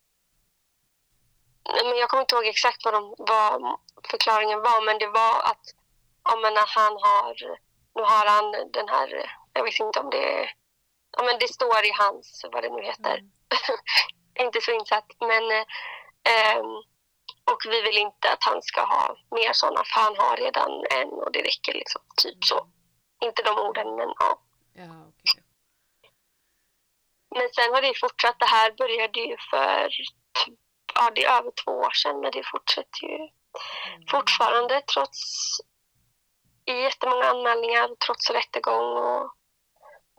men 1.64 1.96
jag 1.96 2.08
kommer 2.08 2.20
inte 2.20 2.34
ihåg 2.34 2.46
exakt 2.46 2.84
vad, 2.84 2.94
de, 2.94 3.14
vad 3.18 3.78
förklaringen 4.10 4.60
var, 4.60 4.84
men 4.86 4.98
det 4.98 5.06
var 5.06 5.42
att 5.50 5.64
ja, 6.24 6.62
att 6.62 6.68
han 6.68 6.92
har, 6.92 7.34
nu 7.94 8.02
har 8.02 8.26
han 8.26 8.72
den 8.72 8.88
här, 8.88 9.36
jag 9.52 9.64
vet 9.64 9.80
inte 9.80 10.00
om 10.00 10.10
det 10.10 10.40
är, 10.40 10.54
ja 11.16 11.22
men 11.24 11.38
det 11.38 11.48
står 11.48 11.84
i 11.86 11.92
hans, 11.98 12.44
vad 12.52 12.62
det 12.62 12.70
nu 12.70 12.82
heter, 12.82 13.18
Mm. 13.18 13.30
inte 14.46 14.60
så 14.60 14.70
insatt, 14.70 15.06
men 15.20 15.50
eh, 15.50 15.64
ehm, 16.32 16.74
och 17.52 17.60
vi 17.68 17.80
vill 17.82 17.98
inte 17.98 18.32
att 18.32 18.44
han 18.44 18.62
ska 18.62 18.80
ha 18.80 19.16
mer 19.30 19.52
sådana, 19.52 19.84
för 19.84 20.00
han 20.00 20.16
har 20.16 20.36
redan 20.36 20.70
en 20.90 21.08
och 21.08 21.32
det 21.32 21.42
räcker 21.42 21.72
liksom, 21.72 22.02
typ 22.22 22.44
så. 22.44 22.66
Inte 23.20 23.42
de 23.42 23.58
orden, 23.58 23.96
men 23.96 24.08
ja. 24.18 24.40
Ja, 24.74 25.08
okej. 25.08 25.42
Men 27.36 27.48
sen 27.54 27.74
har 27.74 27.82
det 27.82 27.98
fortsatt, 28.00 28.38
det 28.38 28.46
här 28.46 28.72
började 28.72 29.20
ju 29.20 29.36
för, 29.50 29.90
ja 30.94 31.10
det 31.14 31.24
är 31.24 31.38
över 31.38 31.50
två 31.64 31.72
år 31.72 31.90
sedan, 31.90 32.20
men 32.20 32.30
det 32.30 32.42
fortsätter 32.52 33.02
ju 33.02 33.28
fortfarande 34.10 34.80
trots 34.80 35.18
jättemånga 36.66 37.24
anmälningar, 37.24 37.88
trots 38.06 38.30
rättegång 38.30 38.96
och 38.96 39.34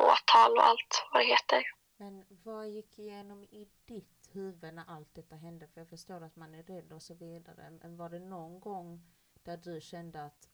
åtal 0.01 0.58
och 0.58 0.63
allt 0.63 1.08
vad 1.12 1.22
det 1.22 1.27
heter. 1.27 1.63
Men 1.98 2.25
vad 2.29 2.70
gick 2.70 3.00
igenom 3.00 3.43
i 3.43 3.70
ditt 3.86 4.29
huvud 4.31 4.74
när 4.74 4.86
allt 4.88 5.15
detta 5.15 5.36
hände? 5.36 5.67
För 5.67 5.81
jag 5.81 5.89
förstår 5.89 6.24
att 6.24 6.36
man 6.36 6.55
är 6.55 6.63
rädd 6.63 6.93
och 6.93 7.01
så 7.01 7.13
vidare. 7.13 7.79
Men 7.81 7.98
var 7.98 8.10
det 8.10 8.20
någon 8.20 8.60
gång 8.60 9.01
där 9.43 9.58
du 9.58 9.81
kände 9.81 10.25
att 10.25 10.50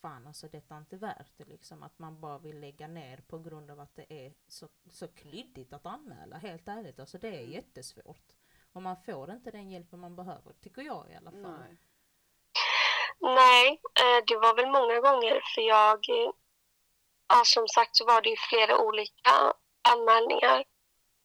fan 0.00 0.26
alltså 0.26 0.48
detta 0.48 0.74
är 0.74 0.78
inte 0.78 0.96
värt 0.96 1.32
det 1.36 1.44
liksom? 1.44 1.82
Att 1.82 1.98
man 1.98 2.20
bara 2.20 2.38
vill 2.38 2.60
lägga 2.60 2.88
ner 2.88 3.16
på 3.16 3.38
grund 3.38 3.70
av 3.70 3.80
att 3.80 3.94
det 3.94 4.12
är 4.26 4.34
så, 4.48 4.68
så 4.90 5.08
klyddigt 5.08 5.72
att 5.72 5.86
anmäla. 5.86 6.36
Helt 6.36 6.68
ärligt, 6.68 7.00
alltså 7.00 7.18
det 7.18 7.28
är 7.28 7.46
jättesvårt. 7.46 8.32
Och 8.72 8.82
man 8.82 8.96
får 8.96 9.30
inte 9.30 9.50
den 9.50 9.70
hjälpen 9.70 10.00
man 10.00 10.16
behöver, 10.16 10.52
tycker 10.60 10.82
jag 10.82 11.10
i 11.10 11.14
alla 11.14 11.30
fall. 11.32 11.60
Nej. 11.60 11.76
Nej, 13.20 13.80
eh, 14.00 14.24
det 14.26 14.36
var 14.36 14.56
väl 14.56 14.70
många 14.70 15.00
gånger 15.00 15.40
för 15.54 15.62
jag, 15.62 15.98
eh, 16.08 16.32
ja 17.32 17.42
som 17.44 17.68
sagt 17.68 17.96
så 17.96 18.04
var 18.04 18.20
det 18.22 18.30
ju 18.30 18.36
flera 18.36 18.78
olika 18.78 19.34
anmälningar 19.92 20.64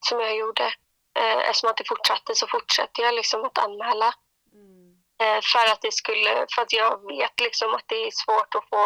som 0.09 0.19
jag 0.19 0.35
gjorde. 0.35 0.65
Eh, 1.19 1.37
Eftersom 1.49 1.69
att 1.69 1.77
det 1.77 1.87
fortsatte 1.87 2.35
så 2.35 2.47
fortsatte 2.47 3.01
jag 3.01 3.15
liksom 3.15 3.45
att 3.45 3.57
anmäla. 3.57 4.13
Mm. 4.53 4.87
Eh, 5.21 5.41
För 5.51 5.65
att 5.71 5.81
det 5.81 5.93
skulle, 5.93 6.45
för 6.55 6.61
att 6.61 6.73
jag 6.73 7.07
vet 7.07 7.39
liksom 7.39 7.73
att 7.73 7.87
det 7.87 8.07
är 8.07 8.11
svårt 8.11 8.55
att 8.55 8.69
få 8.69 8.85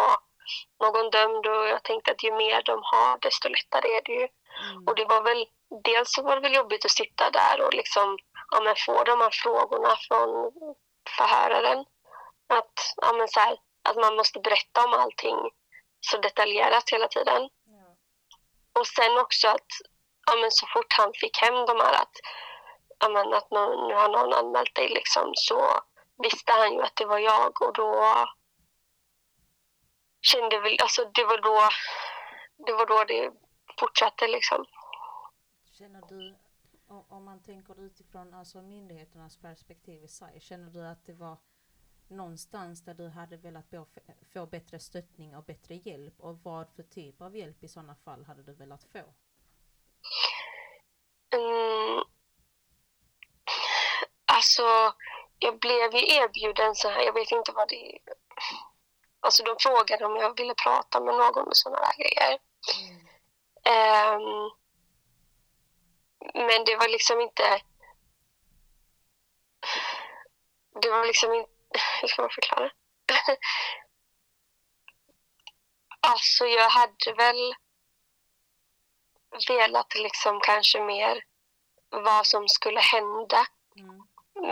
någon 0.84 1.10
dömd 1.10 1.46
och 1.46 1.68
jag 1.68 1.82
tänkte 1.82 2.10
att 2.10 2.24
ju 2.24 2.32
mer 2.32 2.62
de 2.62 2.80
har 2.82 3.18
desto 3.18 3.48
lättare 3.48 3.88
är 3.96 4.02
det 4.04 4.12
ju. 4.12 4.28
Mm. 4.62 4.86
Och 4.86 4.94
det 4.94 5.04
var 5.04 5.22
väl, 5.22 5.46
dels 5.84 6.12
så 6.12 6.22
var 6.22 6.34
det 6.36 6.42
väl 6.42 6.54
jobbigt 6.54 6.84
att 6.84 6.90
sitta 6.90 7.30
där 7.30 7.66
och 7.66 7.74
liksom, 7.74 8.18
ja 8.50 8.60
men 8.60 8.74
få 8.86 9.04
de 9.04 9.20
här 9.20 9.30
frågorna 9.42 9.96
från 10.08 10.52
förhöraren. 11.16 11.80
Att, 12.48 12.74
ja 12.96 13.12
men 13.12 13.28
så 13.28 13.40
här, 13.40 13.56
att 13.88 13.96
man 13.96 14.16
måste 14.16 14.40
berätta 14.40 14.84
om 14.84 14.94
allting 14.94 15.38
så 16.10 16.16
detaljerat 16.18 16.90
hela 16.90 17.08
tiden. 17.08 17.42
Ja. 17.64 17.96
Och 18.80 18.86
sen 18.86 19.18
också 19.18 19.48
att, 19.48 19.70
ja 20.26 20.36
men 20.40 20.50
så 20.50 20.66
fort 20.66 20.92
han 20.98 21.12
fick 21.14 21.36
hem 21.38 21.54
de 21.54 21.76
här 21.84 21.94
att, 22.02 22.16
ja 22.98 23.08
men 23.08 23.34
att 23.34 23.50
nu, 23.50 23.64
nu 23.88 23.94
har 23.94 24.08
någon 24.08 24.32
anmält 24.32 24.74
dig 24.74 24.88
liksom 24.88 25.32
så 25.34 25.58
visste 26.22 26.52
han 26.52 26.72
ju 26.72 26.82
att 26.82 26.96
det 26.96 27.06
var 27.06 27.18
jag 27.18 27.62
och 27.62 27.74
då 27.74 28.14
kände 30.20 30.60
väl, 30.60 30.76
alltså 30.82 31.10
det 31.14 31.24
var 31.24 31.38
då, 31.38 31.68
det 32.66 32.72
var 32.72 32.86
då 32.86 33.04
det 33.04 33.32
fortsatte 33.80 34.28
liksom. 34.28 34.64
Känner 35.78 36.02
du, 36.08 36.36
om 37.08 37.24
man 37.24 37.42
tänker 37.42 37.80
utifrån 37.80 38.34
alltså 38.34 38.62
myndigheternas 38.62 39.36
perspektiv 39.36 40.04
i 40.04 40.08
sig, 40.08 40.40
känner 40.40 40.70
du 40.70 40.86
att 40.86 41.06
det 41.06 41.12
var 41.12 41.36
någonstans 42.12 42.84
där 42.84 42.94
du 42.94 43.08
hade 43.08 43.36
velat 43.36 43.70
få, 43.70 43.86
få 44.34 44.46
bättre 44.46 44.78
stöttning 44.78 45.36
och 45.36 45.44
bättre 45.44 45.74
hjälp 45.74 46.14
och 46.18 46.38
vad 46.42 46.70
för 46.76 46.82
typ 46.82 47.20
av 47.20 47.36
hjälp 47.36 47.62
i 47.62 47.68
sådana 47.68 47.94
fall 47.94 48.24
hade 48.24 48.42
du 48.42 48.52
velat 48.52 48.84
få? 48.84 48.98
Mm. 51.36 52.04
Alltså, 54.24 54.94
jag 55.38 55.58
blev 55.58 55.94
ju 55.94 56.14
erbjuden 56.16 56.74
så 56.74 56.88
här, 56.88 57.02
jag 57.02 57.12
vet 57.12 57.30
inte 57.30 57.52
vad 57.52 57.68
det 57.68 57.98
Alltså 59.24 59.42
de 59.42 59.56
frågade 59.60 60.04
om 60.04 60.16
jag 60.16 60.36
ville 60.36 60.54
prata 60.54 61.00
med 61.00 61.14
någon 61.14 61.48
och 61.48 61.56
sådana 61.56 61.78
där 61.80 61.96
grejer. 62.04 62.38
Ehm, 63.64 64.50
men 66.34 66.64
det 66.64 66.76
var 66.76 66.88
liksom 66.88 67.20
inte... 67.20 67.62
Det 70.82 70.90
var 70.90 71.06
liksom 71.06 71.32
inte... 71.32 71.51
Hur 72.00 72.08
ska 72.08 72.22
man 72.22 72.30
förklara? 72.30 72.70
alltså 76.00 76.44
jag 76.46 76.70
hade 76.70 77.12
väl 77.16 77.54
velat 79.48 79.94
liksom 79.94 80.40
kanske 80.40 80.80
mer 80.80 81.24
vad 81.90 82.26
som 82.26 82.48
skulle 82.48 82.80
hända. 82.80 83.46
Mm. 83.76 84.02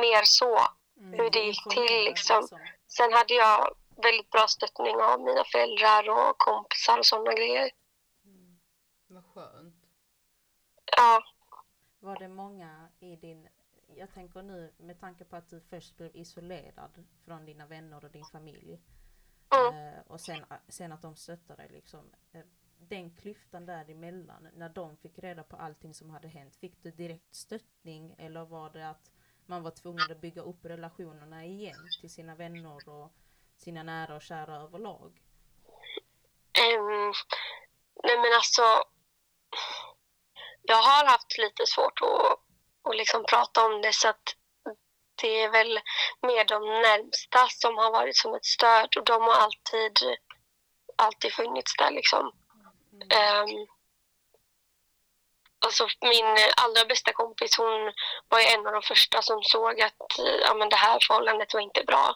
Mer 0.00 0.22
så. 0.24 0.58
Mm. 0.96 1.18
Hur 1.20 1.30
det 1.30 1.40
gick 1.40 1.62
till, 1.68 1.82
Informera, 1.82 2.10
liksom. 2.10 2.48
Sen 2.88 3.12
hade 3.12 3.34
jag 3.34 3.76
väldigt 4.02 4.30
bra 4.30 4.46
stöttning 4.48 4.96
av 4.96 5.20
mina 5.20 5.44
föräldrar 5.44 6.08
och 6.08 6.38
kompisar 6.38 6.98
och 6.98 7.06
sådana 7.06 7.32
grejer. 7.32 7.70
Mm. 8.24 8.60
Vad 9.06 9.24
skönt. 9.34 9.74
Ja, 10.96 11.22
Var 12.00 12.18
det 12.18 12.28
många 12.28 12.88
i 13.00 13.16
din, 13.16 13.48
jag 14.00 14.14
tänker 14.14 14.42
nu 14.42 14.72
med 14.78 15.00
tanke 15.00 15.24
på 15.24 15.36
att 15.36 15.48
du 15.48 15.60
först 15.60 15.96
blev 15.96 16.16
isolerad 16.16 17.04
från 17.24 17.44
dina 17.44 17.66
vänner 17.66 18.04
och 18.04 18.10
din 18.10 18.24
familj 18.24 18.80
Mm. 19.54 19.94
eh, 19.94 20.00
och 20.06 20.20
sen, 20.20 20.44
sen 20.68 20.92
att 20.92 21.02
de 21.02 21.16
stöttar 21.16 21.56
dig 21.56 21.68
liksom. 21.68 22.10
Eh, 22.32 22.44
den 22.78 23.16
klyftan 23.16 23.66
däremellan, 23.66 24.48
när 24.54 24.68
de 24.68 24.96
fick 24.96 25.18
reda 25.18 25.42
på 25.42 25.56
allting 25.56 25.94
som 25.94 26.10
hade 26.10 26.28
hänt, 26.28 26.56
fick 26.56 26.82
du 26.82 26.90
direkt 26.90 27.34
stöttning 27.34 28.14
eller 28.18 28.44
var 28.44 28.70
det 28.70 28.88
att 28.88 29.10
man 29.46 29.62
var 29.62 29.70
tvungen 29.70 30.12
att 30.12 30.20
bygga 30.20 30.42
upp 30.42 30.64
relationerna 30.64 31.44
igen 31.44 31.88
till 32.00 32.10
sina 32.10 32.34
vänner 32.34 32.88
och 32.88 33.12
sina 33.56 33.82
nära 33.82 34.14
och 34.16 34.22
kära 34.22 34.56
överlag? 34.56 35.22
Um, 36.78 37.12
nej 38.04 38.16
men 38.16 38.32
alltså, 38.34 38.62
jag 40.62 40.76
har 40.76 41.06
haft 41.06 41.38
lite 41.38 41.66
svårt 41.66 41.98
att, 42.02 42.49
att 42.90 42.96
liksom 42.96 43.24
prata 43.24 43.66
om 43.66 43.82
det 43.82 43.92
så 43.92 44.08
att 44.08 44.34
det 45.22 45.42
är 45.42 45.50
väl 45.50 45.80
mer 46.22 46.44
de 46.44 46.60
närmsta 46.64 47.48
som 47.48 47.78
har 47.78 47.90
varit 47.90 48.16
som 48.16 48.34
ett 48.34 48.44
stöd 48.44 48.96
och 48.96 49.04
de 49.04 49.22
har 49.22 49.34
alltid, 49.34 50.18
alltid 50.96 51.32
funnits 51.32 51.76
där 51.78 51.90
liksom. 51.90 52.32
Um, 52.92 53.66
alltså 55.66 55.86
min 56.00 56.36
allra 56.56 56.84
bästa 56.88 57.12
kompis 57.12 57.58
hon 57.58 57.92
var 58.28 58.40
en 58.54 58.66
av 58.66 58.72
de 58.72 58.82
första 58.82 59.22
som 59.22 59.42
såg 59.42 59.80
att 59.80 60.18
ja, 60.44 60.54
men 60.54 60.68
det 60.68 60.76
här 60.76 60.98
förhållandet 61.06 61.54
var 61.54 61.60
inte 61.60 61.84
bra. 61.84 62.14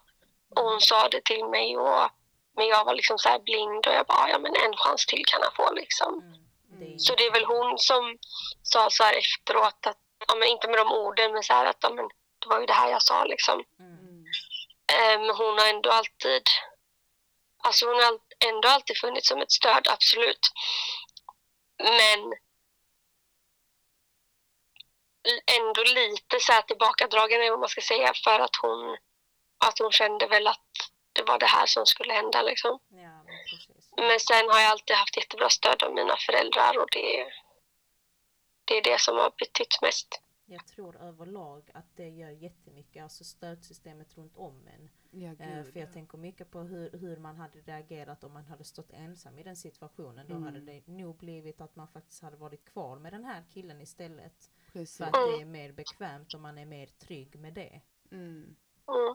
Och 0.56 0.62
hon 0.62 0.80
sa 0.80 1.08
det 1.08 1.24
till 1.24 1.44
mig 1.44 1.76
och 1.76 2.10
men 2.56 2.66
jag 2.66 2.84
var 2.84 2.94
liksom 2.94 3.18
så 3.18 3.38
blind 3.44 3.86
och 3.86 3.92
jag 3.92 4.06
bara, 4.06 4.30
ja 4.30 4.38
men 4.38 4.56
en 4.56 4.76
chans 4.76 5.06
till 5.06 5.24
kan 5.26 5.42
han 5.42 5.52
få 5.56 5.74
liksom. 5.74 6.22
Mm. 6.22 6.94
Är... 6.94 6.98
Så 6.98 7.14
det 7.14 7.26
är 7.26 7.32
väl 7.32 7.44
hon 7.44 7.78
som 7.78 8.18
sa 8.62 8.90
så 8.90 9.04
här 9.04 9.14
efteråt 9.18 9.86
att, 9.86 10.03
ja 10.28 10.34
men 10.34 10.48
inte 10.48 10.68
med 10.68 10.78
de 10.78 10.92
orden 10.92 11.32
men 11.32 11.42
så 11.42 11.52
här 11.52 11.66
att, 11.66 11.78
ja 11.80 11.90
men 11.90 12.08
det 12.38 12.48
var 12.48 12.60
ju 12.60 12.66
det 12.66 12.72
här 12.72 12.90
jag 12.90 13.02
sa 13.02 13.24
liksom. 13.24 13.64
Mm. 13.78 14.04
Um, 15.20 15.36
hon 15.36 15.58
har 15.58 15.68
ändå 15.68 15.90
alltid, 15.90 16.42
alltså 17.64 17.86
hon 17.86 17.94
har 17.94 18.18
ändå 18.48 18.68
alltid 18.68 18.98
funnits 18.98 19.28
som 19.28 19.40
ett 19.42 19.52
stöd, 19.52 19.88
absolut. 19.88 20.52
Men 21.78 22.34
ändå 25.60 25.82
lite 25.82 26.40
så 26.40 26.52
här 26.52 26.62
tillbakadragen 26.62 27.40
eller 27.40 27.50
vad 27.50 27.60
man 27.60 27.68
ska 27.68 27.80
säga 27.80 28.12
för 28.24 28.40
att 28.40 28.56
hon, 28.62 28.96
att 29.66 29.78
hon 29.78 29.92
kände 29.92 30.26
väl 30.26 30.46
att 30.46 30.60
det 31.12 31.22
var 31.22 31.38
det 31.38 31.46
här 31.46 31.66
som 31.66 31.86
skulle 31.86 32.12
hända 32.12 32.42
liksom. 32.42 32.78
Ja, 32.88 33.24
men, 33.96 34.06
men 34.08 34.20
sen 34.20 34.50
har 34.50 34.60
jag 34.60 34.70
alltid 34.70 34.96
haft 34.96 35.16
jättebra 35.16 35.48
stöd 35.50 35.82
av 35.82 35.94
mina 35.94 36.16
föräldrar 36.16 36.78
och 36.78 36.88
det, 36.92 37.32
det 38.64 38.74
är 38.74 38.82
det 38.84 39.00
som 39.00 39.14
har 39.16 39.32
betytt 39.38 39.82
mest. 39.82 40.20
Jag 40.46 40.66
tror 40.66 40.96
överlag 40.96 41.70
att 41.74 41.96
det 41.96 42.08
gör 42.08 42.30
jättemycket, 42.30 43.02
alltså 43.02 43.24
stödsystemet 43.24 44.16
runt 44.18 44.36
om 44.36 44.66
en. 44.68 44.90
Ja, 45.10 45.28
Eh, 45.30 45.64
för 45.64 45.78
jag 45.80 45.88
ja. 45.88 45.92
tänker 45.92 46.18
mycket 46.18 46.50
på 46.50 46.60
hur, 46.60 46.90
hur 46.98 47.16
man 47.16 47.36
hade 47.36 47.58
reagerat 47.60 48.24
om 48.24 48.32
man 48.32 48.44
hade 48.44 48.64
stått 48.64 48.90
ensam 48.92 49.38
i 49.38 49.42
den 49.42 49.56
situationen. 49.56 50.26
Då 50.28 50.34
Mm. 50.34 50.44
hade 50.44 50.60
det 50.60 50.86
nog 50.86 51.16
blivit 51.16 51.60
att 51.60 51.76
man 51.76 51.88
faktiskt 51.88 52.22
hade 52.22 52.36
varit 52.36 52.64
kvar 52.64 52.98
med 52.98 53.12
den 53.12 53.24
här 53.24 53.44
killen 53.50 53.80
istället. 53.80 54.50
Precis. 54.72 54.96
För 54.96 55.04
att 55.04 55.12
det 55.12 55.40
är 55.42 55.44
mer 55.44 55.72
bekvämt 55.72 56.34
och 56.34 56.40
man 56.40 56.58
är 56.58 56.66
mer 56.66 56.86
trygg 56.86 57.38
med 57.38 57.54
det. 57.54 57.80
Mm. 58.10 58.56
Mm. 58.88 59.14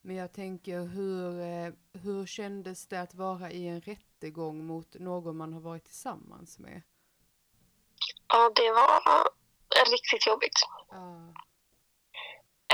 Men 0.00 0.16
jag 0.16 0.32
tänker 0.32 0.80
hur, 0.80 1.40
eh, 1.40 1.72
hur 1.92 2.26
kändes 2.26 2.86
det 2.86 3.00
att 3.00 3.14
vara 3.14 3.50
i 3.50 3.66
en 3.68 3.80
rättegång 3.80 4.64
mot 4.66 4.94
någon 4.98 5.36
man 5.36 5.52
har 5.52 5.60
varit 5.60 5.84
tillsammans 5.84 6.58
med? 6.58 6.82
Ja, 8.32 8.50
det 8.56 8.70
var 8.70 9.24
riktigt 9.90 10.26
jobbigt. 10.26 10.58
Ja. 10.90 10.96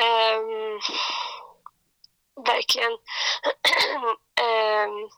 Ehm, 0.02 0.80
verkligen. 2.46 2.92
Ehm, 4.40 5.08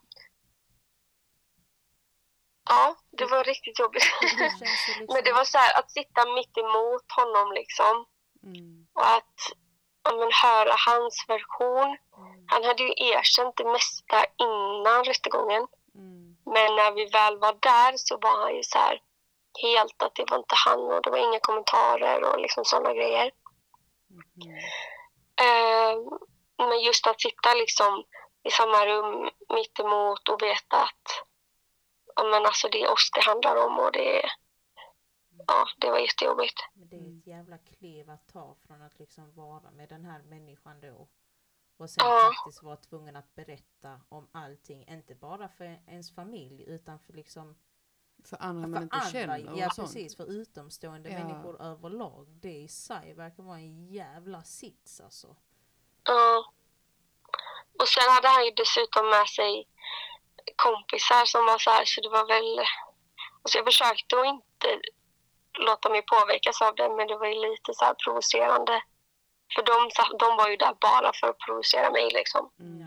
ja, 2.69 2.97
det 3.19 3.27
var 3.27 3.45
riktigt 3.45 3.79
jobbigt. 3.79 4.05
Det 4.21 4.27
liksom, 4.61 5.07
Men 5.15 5.25
det 5.25 5.33
var 5.33 5.45
så 5.45 5.59
här 5.59 5.79
att 5.79 5.91
sitta 5.91 6.27
mitt 6.35 6.57
emot 6.59 7.13
honom 7.17 7.53
liksom 7.53 8.07
Mm. 8.43 8.87
och 8.95 9.07
att 9.17 9.35
ja, 10.05 10.13
men, 10.17 10.31
höra 10.43 10.75
hans 10.87 11.25
version. 11.29 11.89
mm, 12.17 12.45
Han 12.47 12.65
hade 12.65 12.83
ju 12.83 12.93
erkänt 12.97 13.57
det 13.57 13.65
mesta 13.65 14.25
innan 14.37 15.05
rättegången. 15.05 15.67
Mm. 15.95 16.37
Men 16.55 16.77
när 16.77 16.93
vi 16.93 17.05
väl 17.07 17.39
var 17.39 17.53
där 17.53 17.93
så 17.97 18.19
var 18.19 18.43
han 18.43 18.57
ju 18.57 18.63
så 18.63 18.79
här 18.79 19.01
helt 19.63 20.03
att 20.03 20.15
det 20.15 20.31
var 20.31 20.39
inte 20.39 20.55
han 20.67 20.81
och 20.81 21.03
det 21.03 21.11
var 21.11 21.19
inga 21.19 21.41
kommentarer 21.41 22.33
och 22.33 22.41
liksom 22.41 22.65
sådana 22.65 22.95
grejer. 22.95 23.31
Mhm. 24.09 24.57
Eh, 25.45 25.97
men 26.69 26.81
just 26.81 27.07
att 27.07 27.21
sitta 27.21 27.55
liksom 27.55 28.05
i 28.43 28.51
samma 28.51 28.87
rum 28.87 29.31
mitt 29.55 29.79
emot 29.79 30.29
och 30.29 30.43
veta 30.43 30.83
att 30.83 31.25
ja, 32.17 32.25
men 32.25 32.47
alltså 32.47 32.69
det 32.69 32.83
är 32.83 32.93
oss 32.93 33.11
det 33.15 33.21
handlar 33.21 33.67
om 33.67 33.79
och 33.79 33.93
det, 33.93 34.23
ja, 35.47 35.69
det 35.79 35.91
var 35.91 35.99
jättejobbigt. 35.99 36.61
men 36.75 36.89
det 36.89 36.97
är 36.97 37.19
ett 37.19 37.27
jävla 37.27 37.59
kliv 37.59 38.11
att 38.11 38.29
ta 38.29 38.57
från 38.67 38.83
att 38.83 38.99
liksom 38.99 39.35
vara 39.35 39.71
med 39.71 39.89
den 39.89 40.05
här 40.05 40.23
människan 40.23 40.81
då. 40.81 41.09
Och 41.77 41.91
sen 41.91 42.05
Ja. 42.07 42.33
faktiskt 42.35 42.63
vara 42.63 42.77
tvungen 42.77 43.17
att 43.17 43.35
berätta 43.35 44.01
om 44.09 44.29
allting, 44.33 44.89
inte 44.89 45.15
bara 45.15 45.49
för 45.49 45.65
ens 45.87 46.15
familj 46.15 46.65
utan 46.67 46.99
för 46.99 47.13
liksom 47.13 47.57
För 48.29 48.37
andra 48.41 48.69
man 48.69 48.79
för 48.79 48.83
inte 48.83 48.97
andra, 48.97 49.11
känner 49.11 49.59
ja 49.59 49.67
och 49.67 49.75
sånt. 49.75 49.89
precis, 49.89 50.17
för 50.17 50.25
utomstående 50.31 51.11
Ja. 51.11 51.19
människor 51.19 51.63
överlag. 51.63 52.27
Det 52.43 52.53
i 52.53 52.69
sig 52.69 53.15
verkar 53.15 53.43
vara 53.43 53.59
en 53.59 53.87
jävla 53.87 54.43
sits 54.43 55.01
alltså. 55.01 55.37
Ja. 56.05 56.53
Och 57.81 57.89
sen 57.89 58.09
hade 58.15 58.29
han 58.29 58.45
ju 58.45 58.51
dessutom 58.51 59.05
med 59.11 59.29
sig 59.29 59.69
kompisar 60.57 61.25
som 61.25 61.47
var 61.47 61.59
så 61.59 61.71
här, 61.71 61.85
så 61.85 62.01
det 62.01 62.09
var 62.09 62.27
väl... 62.35 62.67
Alltså 63.43 63.59
jag 63.59 63.65
försökte 63.67 64.21
att 64.21 64.27
inte 64.27 64.69
låta 65.59 65.89
mig 65.91 66.03
påverkas 66.03 66.63
av 66.63 66.75
det, 66.75 66.89
men 66.97 67.07
det 67.09 67.17
var 67.17 67.27
ju 67.27 67.39
lite 67.51 67.75
så 67.75 67.85
här 67.85 67.95
provocerande. 68.05 68.83
För 69.55 69.63
de, 69.71 69.77
de 70.19 70.37
var 70.37 70.49
ju 70.49 70.57
där 70.57 70.75
bara 70.81 71.13
för 71.21 71.27
att 71.29 71.39
provocera 71.39 71.91
mig 71.91 72.11
liksom. 72.11 72.51
Mm. 72.61 72.87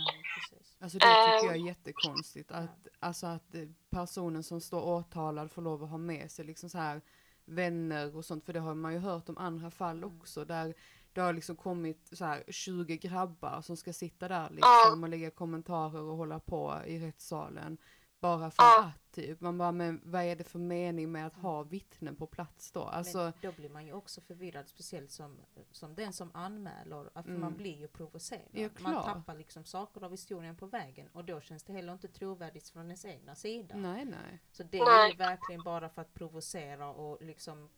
Alltså 0.83 0.97
det 0.97 1.05
tycker 1.05 1.39
Ehm. 1.39 1.45
jag 1.45 1.55
är 1.55 1.67
jättekonstigt. 1.67 2.51
Att, 2.51 2.87
alltså 2.99 3.27
att 3.27 3.55
eh, 3.55 3.67
personen 3.89 4.43
som 4.43 4.61
står 4.61 4.81
åtalad 4.83 5.51
får 5.51 5.61
lov 5.61 5.83
att 5.83 5.89
ha 5.89 5.97
med 5.97 6.31
sig 6.31 6.45
liksom 6.45 6.69
så 6.69 6.77
här 6.77 7.01
vänner 7.45 8.15
och 8.15 8.25
sånt. 8.25 8.45
För 8.45 8.53
det 8.53 8.59
har 8.59 8.75
man 8.75 8.93
ju 8.93 8.99
hört 8.99 9.29
om 9.29 9.37
andra 9.37 9.71
fall 9.71 9.97
Mm. 9.97 10.17
också. 10.17 10.45
Där 10.45 10.73
det 11.13 11.21
har 11.21 11.33
liksom 11.33 11.55
kommit 11.55 12.09
så 12.11 12.25
här 12.25 12.43
20 12.47 12.97
grabbar 12.97 13.61
som 13.61 13.77
ska 13.77 13.93
sitta 13.93 14.27
där 14.27 14.49
liksom 14.49 15.03
och 15.03 15.09
lägga 15.09 15.31
kommentarer 15.31 16.01
och 16.01 16.17
hålla 16.17 16.39
på 16.39 16.81
i 16.87 16.99
rättssalen. 16.99 17.77
Bara 18.23 18.51
för 18.51 18.63
Ja. 18.63 18.83
att 18.85 19.11
typ. 19.15 19.41
Man 19.41 19.57
bara, 19.57 19.71
men 19.71 20.01
vad 20.03 20.23
är 20.23 20.35
det 20.35 20.43
för 20.43 20.59
mening 20.59 21.11
med 21.11 21.27
att 21.27 21.35
ha 21.35 21.63
vittnen 21.63 22.15
på 22.15 22.27
plats 22.27 22.71
då? 22.71 22.83
Alltså, 22.83 23.17
Men 23.17 23.33
då 23.41 23.51
blir 23.51 23.69
man 23.69 23.85
ju 23.85 23.93
också 23.93 24.21
förvirrad, 24.21 24.67
speciellt 24.67 25.11
som, 25.11 25.37
som 25.71 25.95
den 25.95 26.13
som 26.13 26.31
anmäler, 26.35 27.09
att 27.13 27.25
för 27.25 27.31
man 27.31 27.43
Mm. 27.43 27.57
blir 27.57 27.77
ju 27.79 27.87
provocerad. 27.87 28.41
Ja, 28.51 28.69
man 28.79 29.03
tappar 29.03 29.35
liksom 29.35 29.63
saker 29.65 30.03
av 30.03 30.11
historien 30.11 30.55
på 30.55 30.65
vägen 30.65 31.09
och 31.13 31.25
då 31.25 31.41
känns 31.41 31.63
det 31.63 31.73
heller 31.73 31.93
inte 31.93 32.07
trovärdigt 32.07 32.69
från 32.69 32.83
ens 32.85 33.05
egna 33.05 33.35
sida. 33.35 33.75
nej 33.75 34.05
nej. 34.05 34.39
Så 34.51 34.63
det 34.63 34.77
är 34.79 35.07
ju 35.11 35.15
verkligen 35.17 35.63
bara 35.63 35.89
för 35.89 36.01
att 36.01 36.13
provocera 36.13 36.87
och 36.89 37.21
liksom 37.21 37.69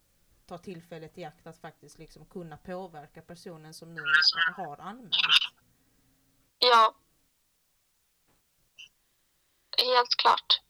ta 0.46 0.58
tillfället 0.58 1.18
i 1.18 1.24
akt 1.24 1.48
att 1.48 1.58
faktiskt 1.58 1.98
liksom 2.00 2.26
kunna 2.26 2.58
påverka 2.58 3.22
personen 3.22 3.74
som 3.74 3.94
nu 3.94 4.02
har 4.56 4.78
anmält. 4.78 5.12
Ja. 6.60 6.96
Helt 9.96 10.16
klart. 10.16 10.62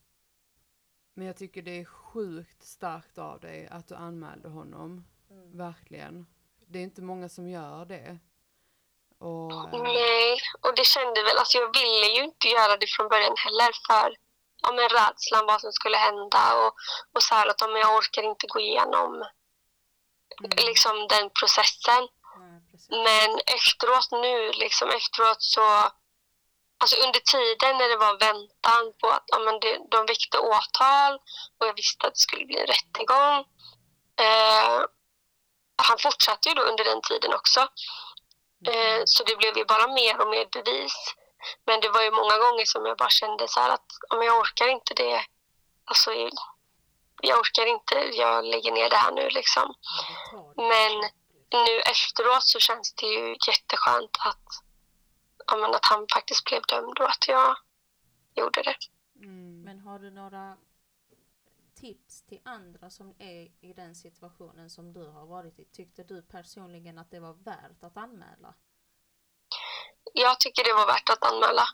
Men 1.14 1.28
jag 1.28 1.38
tycker 1.38 1.62
det 1.62 1.80
är 1.80 1.86
sjukt 1.86 2.64
starkt 2.64 3.18
av 3.18 3.40
dig 3.40 3.68
att 3.72 3.88
du 3.88 3.96
anmälde 3.96 4.50
honom. 4.50 5.06
Mm. 5.30 5.58
Verkligen. 5.58 6.28
Det 6.68 6.80
är 6.80 6.84
inte 6.84 7.02
många 7.02 7.30
som 7.30 7.50
gör 7.50 7.86
det. 7.86 8.20
Och, 9.20 9.52
eh, 9.52 9.84
Nej, 9.84 10.40
och 10.62 10.76
det 10.76 10.86
kände 10.86 11.24
väl, 11.24 11.38
alltså 11.38 11.58
jag 11.58 11.74
ville 11.80 12.08
ju 12.18 12.24
inte 12.24 12.48
göra 12.48 12.78
det 12.78 12.88
från 12.88 13.10
början 13.10 13.36
heller 13.38 13.72
för 13.88 14.16
ja, 14.62 14.72
men 14.72 14.90
rädslan 14.90 15.46
vad 15.46 15.62
som 15.62 15.72
skulle 15.72 15.98
hända 15.98 16.44
och, 16.62 16.74
och 17.14 17.24
så 17.24 17.36
här 17.36 17.48
att 17.48 17.62
ja, 17.62 17.68
men 17.68 17.82
jag 17.82 17.98
orkar 17.98 18.24
inte 18.24 18.48
gå 18.48 18.60
igenom 18.60 19.14
mm, 20.40 20.52
liksom 20.70 21.08
den 21.10 21.30
processen. 21.40 22.04
Precis. 22.72 22.90
Men 22.90 23.30
efteråt 23.58 24.10
nu, 24.12 24.52
liksom 24.52 24.90
efteråt 24.90 25.42
så... 25.44 25.68
Alltså 26.78 26.96
under 27.06 27.20
tiden 27.20 27.78
när 27.78 27.90
det 27.90 27.98
var 27.98 28.20
väntan 28.20 28.94
på 29.02 29.08
att 29.08 29.24
ja, 29.28 29.40
men 29.40 29.60
det, 29.60 29.80
de 29.92 30.06
väckte 30.06 30.38
åtal 30.40 31.14
och 31.58 31.68
jag 31.68 31.76
visste 31.76 32.08
att 32.08 32.14
det 32.14 32.20
skulle 32.20 32.46
bli 32.46 32.60
en 32.60 32.68
rättegång. 32.68 33.40
Eh, 34.26 34.82
han 35.88 35.98
fortsatte 36.00 36.50
ju 36.50 36.56
då 36.56 36.62
under 36.62 36.84
den 36.84 37.02
tiden 37.02 37.34
också. 37.34 37.60
Eh, 38.68 39.02
så 39.06 39.24
det 39.24 39.36
blev 39.36 39.58
ju 39.58 39.66
bara 39.66 39.88
mer 39.88 40.22
och 40.22 40.28
mer 40.28 40.48
bevis. 40.52 41.16
Men 41.66 41.80
det 41.82 41.90
var 41.90 42.02
ju 42.02 42.12
många 42.12 42.38
gånger 42.38 42.66
som 42.66 42.86
jag 42.86 42.98
bara 42.98 43.10
kände 43.10 43.48
så 43.48 43.60
här 43.60 43.70
att 43.70 43.90
men 44.18 44.26
jag 44.26 44.40
orkar 44.40 44.68
inte 44.68 44.94
det. 44.94 45.26
Alltså, 45.86 46.14
jag 47.22 47.40
orkar 47.40 47.66
inte, 47.66 47.96
jag 47.96 48.46
lägger 48.46 48.72
ner 48.72 48.90
det 48.90 48.96
här 48.96 49.12
nu 49.12 49.30
liksom. 49.30 49.74
Men 50.56 50.94
nu 51.66 51.80
efteråt 51.80 52.44
så 52.44 52.60
känns 52.60 52.94
det 52.94 53.06
ju 53.06 53.36
jätteskönt 53.48 54.18
att, 54.20 54.48
ja, 55.48 55.58
men 55.58 55.76
att 55.76 55.86
han 55.86 56.08
faktiskt 56.14 56.46
blev 56.46 56.62
dömd 56.68 57.00
och 57.00 57.10
att 57.10 57.28
jag 57.28 57.58
gjorde 58.36 58.64
det. 58.64 58.76
mm. 59.16 59.62
Men 59.62 59.80
har 59.80 60.00
du 60.00 60.12
några 60.12 60.58
tips 61.76 62.22
till 62.22 62.42
andra 62.46 62.90
som 62.90 63.14
är 63.20 63.52
i 63.62 63.74
den 63.74 63.96
situationen 63.96 64.70
som 64.70 64.94
du 64.94 65.06
har 65.08 65.26
varit 65.26 65.60
i? 65.60 65.66
Tyckte 65.66 66.04
du 66.04 66.22
personligen 66.22 66.98
att 66.98 67.12
det 67.12 67.20
var 67.20 67.34
värt 67.34 67.84
att 67.84 67.98
anmäla? 67.98 68.54
Jag 70.14 70.40
tycker 70.40 70.64
det 70.64 70.74
var 70.74 70.88
värt 70.88 71.10
att 71.10 71.32
anmäla. 71.32 71.66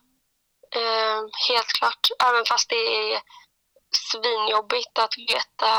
Eh, 0.75 1.21
helt 1.49 1.67
klart. 1.79 2.07
Även 2.29 2.45
fast 2.45 2.69
det 2.69 2.75
är 2.75 3.21
svinjobbigt 4.11 4.99
att 4.99 5.17
veta 5.17 5.73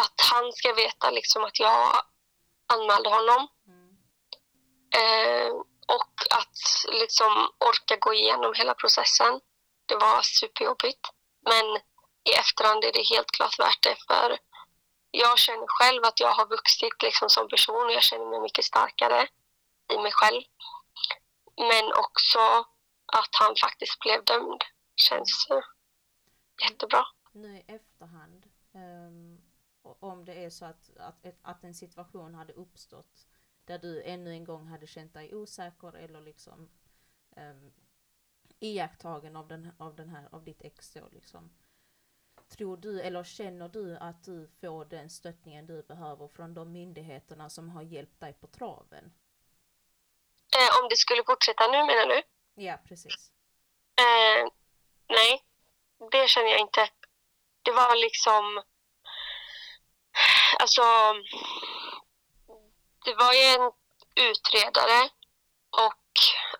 att 0.00 0.20
han 0.32 0.52
ska 0.52 0.72
veta 0.72 1.10
liksom 1.10 1.44
att 1.44 1.58
jag 1.58 2.02
anmälde 2.66 3.08
honom. 3.08 3.48
Mm. 3.66 3.96
Eh, 5.00 5.52
och 5.86 6.14
att 6.38 6.58
liksom 7.00 7.32
orka 7.58 7.96
gå 7.96 8.14
igenom 8.14 8.54
hela 8.54 8.74
processen. 8.74 9.40
Det 9.86 9.96
var 9.96 10.22
superjobbigt. 10.22 11.10
Men 11.40 11.66
i 12.30 12.32
efterhand 12.42 12.84
är 12.84 12.92
det 12.92 13.14
helt 13.14 13.30
klart 13.30 13.58
värt 13.58 13.82
det 13.82 13.96
för 14.08 14.38
jag 15.10 15.38
känner 15.38 15.66
själv 15.66 16.04
att 16.04 16.20
jag 16.20 16.32
har 16.32 16.46
vuxit 16.46 17.02
liksom 17.02 17.28
som 17.28 17.48
person 17.48 17.86
och 17.86 17.92
jag 17.92 18.02
känner 18.02 18.30
mig 18.30 18.40
mycket 18.40 18.64
starkare 18.64 19.28
i 19.94 19.98
mig 19.98 20.12
själv. 20.12 20.42
Men 21.56 21.84
också 22.04 22.38
att 23.06 23.34
han 23.40 23.54
faktiskt 23.60 23.98
blev 23.98 24.24
dömd 24.24 24.64
känns 24.96 25.46
eh, 25.50 25.64
jättebra. 26.64 27.04
Nu 27.32 27.56
i 27.56 27.64
efterhand, 27.66 28.46
um, 28.74 29.40
om 30.00 30.24
det 30.24 30.34
är 30.44 30.50
så 30.50 30.64
att, 30.64 30.96
att, 30.96 31.24
att 31.42 31.64
en 31.64 31.74
situation 31.74 32.34
hade 32.34 32.52
uppstått 32.52 33.25
där 33.66 33.78
du 33.78 34.02
ännu 34.02 34.30
en 34.30 34.44
gång 34.44 34.66
hade 34.66 34.86
känt 34.86 35.14
dig 35.14 35.34
osäker 35.34 35.96
eller 35.96 36.20
liksom 36.20 36.70
um, 37.36 37.72
iakttagen 38.60 39.36
av, 39.36 39.48
den, 39.48 39.72
av, 39.78 39.96
den 39.96 40.08
här, 40.08 40.28
av 40.32 40.44
ditt 40.44 40.62
ex 40.62 40.92
då 40.92 41.08
liksom. 41.12 41.50
Tror 42.48 42.76
du 42.76 43.00
eller 43.00 43.24
känner 43.24 43.68
du 43.68 43.96
att 43.96 44.24
du 44.24 44.48
får 44.60 44.84
den 44.84 45.10
stöttningen 45.10 45.66
du 45.66 45.82
behöver 45.82 46.28
från 46.28 46.54
de 46.54 46.72
myndigheterna 46.72 47.50
som 47.50 47.70
har 47.70 47.82
hjälpt 47.82 48.20
dig 48.20 48.32
på 48.32 48.46
traven? 48.46 49.12
Eh, 50.56 50.82
om 50.82 50.88
det 50.88 50.96
skulle 50.96 51.24
fortsätta 51.26 51.66
nu 51.66 51.78
menar 51.78 52.06
du? 52.06 52.22
Ja, 52.62 52.78
precis. 52.88 53.32
Eh, 53.98 54.48
nej, 55.08 55.42
det 56.10 56.28
känner 56.28 56.48
jag 56.48 56.60
inte. 56.60 56.88
Det 57.62 57.72
var 57.72 57.96
liksom... 57.96 58.62
Alltså... 60.60 60.82
Det 63.06 63.14
var 63.14 63.32
ju 63.32 63.42
en 63.42 63.72
utredare 64.28 65.10
och 65.84 66.04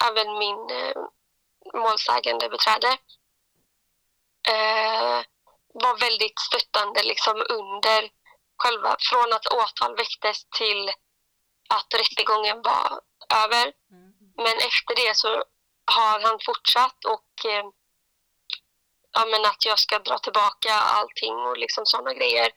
även 0.08 0.38
min 0.38 0.70
eh, 0.70 0.96
målsägande 1.74 2.48
beträde 2.48 2.88
eh, 4.48 5.18
var 5.74 6.00
väldigt 6.00 6.38
stöttande 6.40 7.02
liksom 7.02 7.44
under 7.48 8.10
själva... 8.58 8.96
Från 9.10 9.32
att 9.32 9.46
åtal 9.46 9.96
väcktes 9.96 10.44
till 10.58 10.88
att 11.68 11.94
rättegången 11.94 12.62
var 12.62 13.00
över. 13.44 13.64
Mm. 13.90 14.12
Men 14.36 14.56
efter 14.56 14.94
det 14.96 15.16
så 15.16 15.28
har 15.84 16.20
han 16.20 16.38
fortsatt 16.46 17.04
och 17.04 17.50
eh, 17.50 17.64
ja, 19.12 19.26
men 19.26 19.44
att 19.44 19.64
jag 19.64 19.78
ska 19.78 19.98
dra 19.98 20.18
tillbaka 20.18 20.74
allting 20.74 21.34
och 21.34 21.58
liksom 21.58 21.86
sådana 21.86 22.14
grejer. 22.14 22.50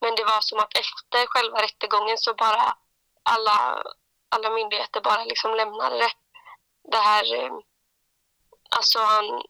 Men 0.00 0.14
det 0.14 0.24
var 0.24 0.40
som 0.40 0.58
att 0.58 0.78
efter 0.78 1.26
själva 1.26 1.62
rättegången 1.62 2.18
så 2.18 2.34
bara 2.34 2.76
alla, 3.32 3.82
alla 4.28 4.50
myndigheter 4.50 5.00
bara 5.00 5.24
liksom 5.24 5.54
lämnade 5.54 5.96
det. 5.96 6.12
Det 6.92 7.02
här, 7.10 7.34
eh, 7.34 7.52
alltså 8.76 8.98
han, 8.98 9.42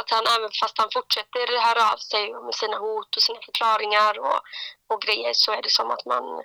att 0.00 0.10
han 0.10 0.24
även 0.38 0.50
fast 0.60 0.78
han 0.78 0.90
fortsätter 0.92 1.60
höra 1.66 1.92
av 1.92 1.96
sig 1.96 2.32
med 2.32 2.54
sina 2.54 2.78
hot 2.78 3.16
och 3.16 3.22
sina 3.22 3.40
förklaringar 3.40 4.18
och, 4.18 4.40
och 4.86 5.02
grejer 5.02 5.32
så 5.34 5.52
är 5.52 5.62
det 5.62 5.70
som 5.70 5.90
att 5.90 6.04
man 6.04 6.44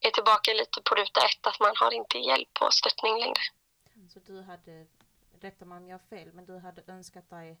är 0.00 0.10
tillbaka 0.10 0.52
lite 0.52 0.82
på 0.82 0.94
ruta 0.94 1.20
ett, 1.20 1.46
att 1.46 1.60
man 1.60 1.76
har 1.76 1.92
inte 1.94 2.18
hjälp 2.18 2.58
och 2.60 2.74
stöttning 2.74 3.18
längre. 3.18 3.42
Så 4.12 4.18
du 4.20 4.42
hade, 4.42 4.86
rätta 5.40 5.64
mig 5.64 5.78
om 5.78 5.88
jag 5.88 5.98
har 5.98 6.06
fel, 6.16 6.32
men 6.32 6.46
du 6.46 6.58
hade 6.58 6.82
önskat 6.92 7.30
dig 7.30 7.60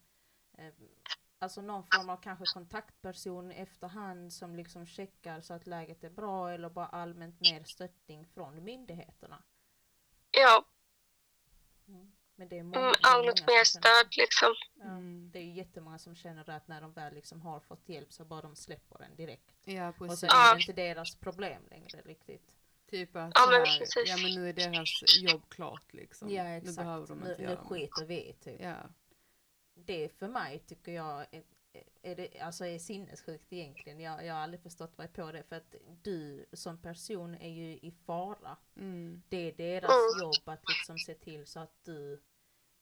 eh, 0.58 0.72
alltså 1.38 1.60
någon 1.62 1.82
form 1.92 2.10
av 2.10 2.16
kanske 2.16 2.44
kontaktperson 2.54 3.52
i 3.52 3.54
efterhand 3.54 4.32
som 4.32 4.56
liksom 4.56 4.86
checkar 4.86 5.40
så 5.40 5.54
att 5.54 5.66
läget 5.66 6.04
är 6.04 6.10
bra 6.10 6.50
eller 6.50 6.68
bara 6.70 6.86
allmänt 6.86 7.40
mer 7.40 7.64
stöttning 7.64 8.26
från 8.26 8.64
myndigheterna. 8.64 9.42
Ja, 10.30 10.64
Men 12.38 12.48
det 12.48 12.58
är 12.58 12.62
många, 12.62 12.80
mm, 12.80 12.92
allmänt 13.02 13.40
många 13.40 13.56
mer 13.58 13.64
stöd 13.64 14.16
liksom. 14.16 14.54
Mm. 14.82 15.30
Det 15.32 15.38
är 15.38 15.42
ju 15.42 15.52
jättemånga 15.52 15.98
som 15.98 16.14
känner 16.16 16.50
att 16.50 16.68
när 16.68 16.80
de 16.80 16.92
väl 16.92 17.14
liksom 17.14 17.42
har 17.42 17.60
fått 17.60 17.88
hjälp 17.88 18.12
så 18.12 18.24
bara 18.24 18.42
de 18.42 18.56
släpper 18.56 18.98
den 18.98 19.16
direkt. 19.16 19.52
Ja, 19.64 19.88
Och 19.88 19.96
precis. 19.98 20.20
så 20.20 20.26
är 20.26 20.54
det 20.54 20.60
inte 20.60 20.72
deras 20.72 21.14
problem 21.16 21.62
längre 21.70 22.00
riktigt. 22.04 22.52
Typ 22.90 23.16
att 23.16 23.32
Ja, 23.34 23.46
men 23.50 23.60
här, 23.66 23.82
ja 24.06 24.16
men 24.16 24.34
nu 24.34 24.48
är 24.48 24.52
deras 24.52 25.18
jobb 25.22 25.42
klart 25.48 25.92
liksom. 25.94 26.30
Ja 26.30 26.42
Nu 26.44 26.56
exakt. 26.56 26.76
behöver 26.76 27.06
de 27.06 27.18
Nu, 27.18 27.30
inte 27.30 27.42
nu 27.42 27.48
göra 27.48 27.60
mer. 27.62 27.68
skiter 27.68 28.04
vi 28.04 28.36
typ. 28.40 28.60
Ja. 28.60 28.76
Det 29.86 30.08
för 30.08 30.28
mig 30.28 30.58
tycker 30.58 30.92
jag 30.92 31.26
är, 31.30 31.42
är, 32.02 32.16
det, 32.16 32.40
alltså 32.40 32.66
är 32.66 32.78
sinnessjukt 32.78 33.52
egentligen. 33.52 34.00
Jag, 34.00 34.26
jag 34.26 34.34
har 34.34 34.40
aldrig 34.40 34.60
förstått 34.62 34.98
mig 34.98 35.08
på 35.08 35.32
det 35.32 35.42
för 35.42 35.56
att 35.56 35.74
du 36.02 36.46
som 36.52 36.78
person 36.78 37.34
är 37.34 37.48
ju 37.50 37.72
i 37.72 37.94
fara. 38.06 38.56
Mm. 38.76 39.22
Det 39.28 39.36
är 39.36 39.52
deras 39.52 39.90
Mm. 39.90 40.22
jobb 40.22 40.48
att 40.48 40.68
liksom 40.68 40.98
se 40.98 41.14
till 41.14 41.46
så 41.46 41.60
att 41.60 41.84
du 41.84 42.20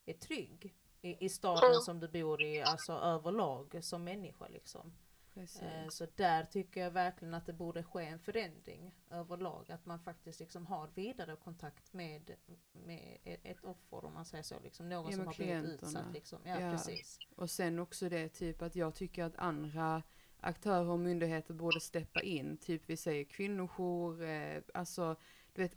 är 0.06 0.14
trygg 0.14 0.74
i, 1.02 1.24
i 1.24 1.28
staden 1.28 1.70
Mm. 1.70 1.80
som 1.80 2.00
du 2.00 2.08
bor 2.08 2.42
i, 2.42 2.62
alltså 2.62 2.92
överlag 2.92 3.78
som 3.84 4.04
människa 4.04 4.48
liksom. 4.48 4.92
Eh, 5.36 5.88
så 5.88 6.06
där 6.16 6.44
tycker 6.44 6.80
jag 6.80 6.90
verkligen 6.90 7.34
att 7.34 7.46
det 7.46 7.52
borde 7.52 7.82
ske 7.82 8.04
en 8.04 8.18
förändring 8.18 8.94
överlag. 9.10 9.70
Att 9.70 9.86
man 9.86 10.00
faktiskt 10.00 10.40
liksom 10.40 10.66
har 10.66 10.88
vidare 10.94 11.36
kontakt 11.36 11.92
med, 11.92 12.30
med 12.72 13.18
ett, 13.24 13.40
ett 13.44 13.64
offer 13.64 14.04
om 14.04 14.14
man 14.14 14.24
säger 14.24 14.44
så. 14.44 14.60
Liksom 14.60 14.88
någon 14.88 15.10
Ja, 15.10 15.16
som 15.16 15.26
har 15.26 15.34
blivit 15.34 15.64
utsatt. 15.64 16.12
Liksom. 16.12 16.38
Ja, 16.44 16.60
Ja. 16.60 16.70
precis. 16.72 17.18
Och 17.36 17.50
sen 17.50 17.78
också 17.78 18.08
det 18.08 18.28
typ 18.28 18.62
att 18.62 18.76
jag 18.76 18.94
tycker 18.94 19.24
att 19.24 19.36
andra 19.36 20.02
aktörer 20.40 20.88
och 20.88 20.98
myndigheter 21.00 21.54
borde 21.54 21.80
steppa 21.80 22.20
in. 22.20 22.56
Typ 22.56 22.82
vi 22.86 22.96
säger 22.96 23.24
kvinnojour, 23.24 24.22
eh, 24.22 24.62
alltså 24.74 25.16
du 25.52 25.62
vet, 25.62 25.76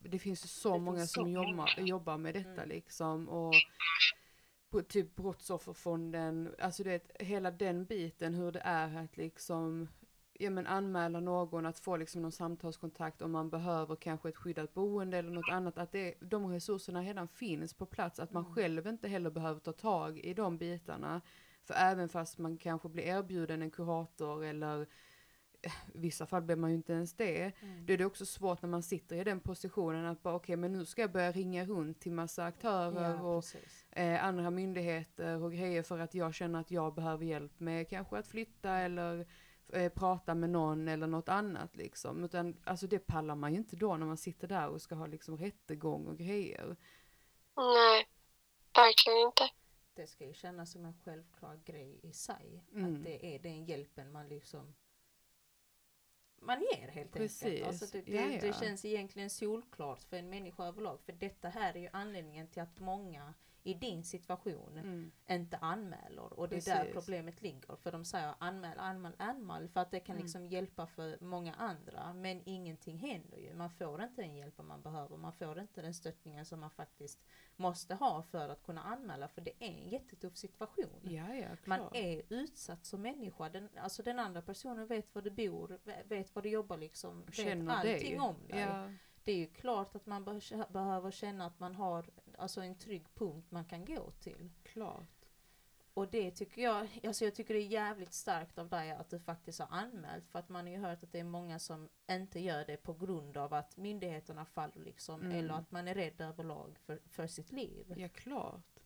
det 0.00 0.18
finns 0.18 0.52
så 0.60 0.72
Det 0.72 0.78
många 0.80 0.98
finns 0.98 1.12
som 1.12 1.24
så 1.24 1.30
jobbar, 1.30 1.70
jobbar 1.80 2.18
med 2.18 2.34
detta 2.34 2.50
Mm. 2.62 2.68
liksom. 2.68 3.28
Och 3.28 3.54
typ 4.82 5.16
Brottsofferfonden, 5.16 6.54
alltså 6.58 6.82
du 6.82 6.90
vet 6.90 7.10
hela 7.22 7.50
den 7.50 7.84
biten 7.84 8.34
hur 8.34 8.52
det 8.52 8.60
är 8.64 8.96
att 9.04 9.16
liksom 9.16 9.88
ja 10.38 10.50
men 10.50 10.66
anmäla 10.66 11.20
någon, 11.20 11.66
att 11.66 11.78
få 11.78 11.96
liksom 11.96 12.22
någon 12.22 12.32
samtalskontakt 12.32 13.22
om 13.22 13.32
man 13.32 13.50
behöver 13.50 13.96
kanske 13.96 14.28
ett 14.28 14.36
skyddat 14.36 14.74
boende 14.74 15.18
eller 15.18 15.30
något 15.30 15.50
annat, 15.50 15.78
att 15.78 15.92
det, 15.92 16.14
de 16.20 16.52
resurserna 16.52 17.02
redan 17.02 17.28
finns 17.28 17.74
på 17.74 17.86
plats, 17.86 18.20
att 18.20 18.32
man 18.32 18.42
Mm. 18.44 18.54
själv 18.54 18.86
inte 18.86 19.08
heller 19.08 19.30
behöver 19.30 19.60
ta 19.60 19.72
tag 19.72 20.18
i 20.18 20.34
de 20.34 20.58
bitarna. 20.58 21.20
För 21.64 21.74
även 21.74 22.08
fast 22.08 22.38
man 22.38 22.56
kanske 22.58 22.88
blir 22.88 23.04
erbjuden 23.04 23.62
en 23.62 23.70
kurator 23.70 24.44
eller 24.44 24.86
i 25.94 25.98
vissa 25.98 26.26
fall 26.26 26.42
blir 26.42 26.56
man 26.56 26.70
ju 26.70 26.76
inte 26.76 26.92
ens 26.92 27.14
det, 27.14 27.52
Mm. 27.62 27.86
då 27.86 27.92
är 27.92 27.98
det 27.98 28.04
också 28.04 28.26
svårt 28.26 28.62
när 28.62 28.68
man 28.68 28.82
sitter 28.82 29.16
i 29.16 29.24
den 29.24 29.40
positionen 29.40 30.06
att 30.06 30.22
bara 30.22 30.34
okej 30.34 30.56
men 30.56 30.72
nu 30.72 30.84
ska 30.84 31.00
jag 31.00 31.12
börja 31.12 31.32
ringa 31.32 31.64
runt 31.64 32.00
till 32.00 32.12
massa 32.12 32.44
aktörer 32.44 33.14
Ja, 33.14 33.22
och 33.22 33.44
eh, 33.90 34.24
andra 34.24 34.50
myndigheter 34.50 35.42
och 35.42 35.52
grejer 35.52 35.82
för 35.82 35.98
att 35.98 36.14
jag 36.14 36.34
känner 36.34 36.60
att 36.60 36.70
jag 36.70 36.94
behöver 36.94 37.24
hjälp 37.24 37.60
med 37.60 37.88
kanske 37.88 38.18
att 38.18 38.26
flytta 38.28 38.70
eller 38.70 39.26
eh, 39.72 39.92
prata 39.92 40.34
med 40.34 40.50
någon 40.50 40.88
eller 40.88 41.06
något 41.06 41.28
annat 41.28 41.76
liksom. 41.76 42.24
Utan 42.24 42.56
alltså 42.64 42.86
det 42.86 42.98
pallar 42.98 43.34
man 43.34 43.52
ju 43.52 43.58
inte 43.58 43.76
då 43.76 43.96
när 43.96 44.06
man 44.06 44.16
sitter 44.16 44.48
där 44.48 44.68
och 44.68 44.82
ska 44.82 44.94
ha 44.94 45.06
liksom 45.06 45.36
rättegång 45.38 46.06
och 46.06 46.18
grejer. 46.18 46.76
Nej, 47.56 48.08
verkligen 48.74 49.18
inte. 49.26 49.50
Det 49.94 50.06
ska 50.06 50.26
ju 50.26 50.34
kännas 50.34 50.72
som 50.72 50.84
en 50.84 50.94
självklar 51.04 51.60
grej 51.64 52.00
i 52.02 52.12
sig. 52.12 52.64
Mm. 52.72 52.94
Att 52.94 53.04
det 53.04 53.34
är 53.34 53.38
den 53.38 53.64
hjälpen 53.64 54.12
man 54.12 54.28
liksom 54.28 54.74
man 56.44 56.60
ger 56.60 56.88
helt 56.88 57.12
Precis. 57.12 57.44
enkelt. 57.44 57.66
Alltså 57.66 57.86
det, 57.92 58.00
det, 58.00 58.12
Ja, 58.12 58.26
ja. 58.26 58.40
det 58.40 58.52
känns 58.52 58.84
egentligen 58.84 59.30
solklart 59.30 60.02
för 60.02 60.16
en 60.16 60.30
människa 60.30 60.64
överlag. 60.66 61.00
För 61.00 61.12
detta 61.12 61.48
här 61.48 61.76
är 61.76 61.80
ju 61.80 61.88
anledningen 61.92 62.46
till 62.46 62.62
att 62.62 62.80
många 62.80 63.34
i 63.66 63.74
din 63.74 64.04
situation 64.04 64.78
Mm. 64.78 65.12
inte 65.30 65.56
anmäler. 65.56 66.32
Och 66.40 66.48
det 66.48 66.56
är 66.68 66.74
där 66.84 66.92
problemet 66.92 67.42
ligger. 67.42 67.76
För 67.76 67.92
de 67.92 68.04
säger 68.04 68.34
anmäl, 68.38 68.78
anmäl, 68.78 69.12
anmäl. 69.18 69.68
För 69.68 69.80
att 69.80 69.90
det 69.90 70.00
kan 70.00 70.14
Mm. 70.14 70.22
liksom 70.24 70.46
hjälpa 70.46 70.86
för 70.86 71.18
många 71.20 71.54
andra. 71.54 72.12
Men 72.12 72.42
ingenting 72.44 72.98
händer 72.98 73.38
ju. 73.38 73.54
Man 73.54 73.70
får 73.70 74.02
inte 74.02 74.22
den 74.22 74.36
hjälpen 74.36 74.66
man 74.66 74.82
behöver. 74.82 75.16
Man 75.16 75.32
får 75.32 75.58
inte 75.60 75.82
den 75.82 75.94
stöttningen 75.94 76.44
som 76.46 76.60
man 76.60 76.70
faktiskt 76.70 77.24
måste 77.56 77.94
ha 77.94 78.22
för 78.22 78.48
att 78.48 78.62
kunna 78.62 78.82
anmäla. 78.82 79.28
För 79.28 79.40
det 79.40 79.50
är 79.58 79.68
en 79.68 79.88
jättetuff 79.88 80.36
situation. 80.36 81.00
Ja, 81.02 81.34
ja, 81.34 81.48
Man 81.64 81.80
är 81.94 82.22
utsatt 82.28 82.84
som 82.86 83.02
människa. 83.02 83.48
Den, 83.48 83.68
alltså 83.76 84.02
den 84.02 84.18
andra 84.18 84.42
personen 84.42 84.86
vet 84.86 85.14
var 85.14 85.22
du 85.22 85.30
bor, 85.30 85.78
ve- 85.84 86.02
vet 86.04 86.34
var 86.34 86.42
du 86.42 86.48
jobbar 86.48 86.76
liksom. 86.76 87.24
Vet 87.36 87.68
allting 87.68 88.10
dig. 88.10 88.18
om 88.18 88.36
dig. 88.48 88.60
Ja, 88.60 88.90
Det 89.24 89.32
är 89.32 89.36
ju 89.36 89.46
klart 89.46 89.94
att 89.96 90.06
man 90.06 90.24
beh- 90.26 90.72
behöver 90.72 91.10
känna 91.10 91.46
att 91.46 91.60
man 91.60 91.74
har 91.74 92.10
alltså 92.38 92.60
en 92.60 92.74
trygg 92.78 93.06
punkt 93.14 93.46
man 93.50 93.64
kan 93.64 93.84
gå 93.84 94.10
till. 94.10 94.50
klart. 94.62 95.08
och 95.94 96.08
det 96.10 96.30
tycker 96.30 96.62
jag, 96.62 97.00
alltså 97.06 97.24
jag 97.24 97.34
tycker 97.34 97.54
det 97.54 97.60
är 97.60 97.66
jävligt 97.66 98.12
starkt 98.12 98.58
av 98.58 98.68
dig 98.68 98.90
att 98.90 99.10
du 99.10 99.20
faktiskt 99.20 99.58
har 99.60 99.68
anmält 99.70 100.28
för 100.28 100.38
att 100.38 100.48
man 100.48 100.66
har 100.66 100.72
ju 100.72 100.78
hört 100.78 101.02
att 101.02 101.12
det 101.12 101.20
är 101.20 101.24
många 101.24 101.58
som 101.58 101.88
inte 102.10 102.40
gör 102.40 102.64
det 102.64 102.76
på 102.76 102.92
grund 102.94 103.36
av 103.36 103.54
att 103.54 103.76
myndigheterna 103.76 104.44
faller 104.44 104.80
liksom 104.84 105.20
Mm. 105.20 105.36
eller 105.38 105.54
att 105.54 105.70
man 105.70 105.88
är 105.88 105.94
rädd 105.94 106.20
överlag 106.20 106.78
för, 106.78 107.00
för 107.06 107.26
sitt 107.26 107.52
liv. 107.52 107.94
Ja, 107.96 108.08
klart. 108.08 108.80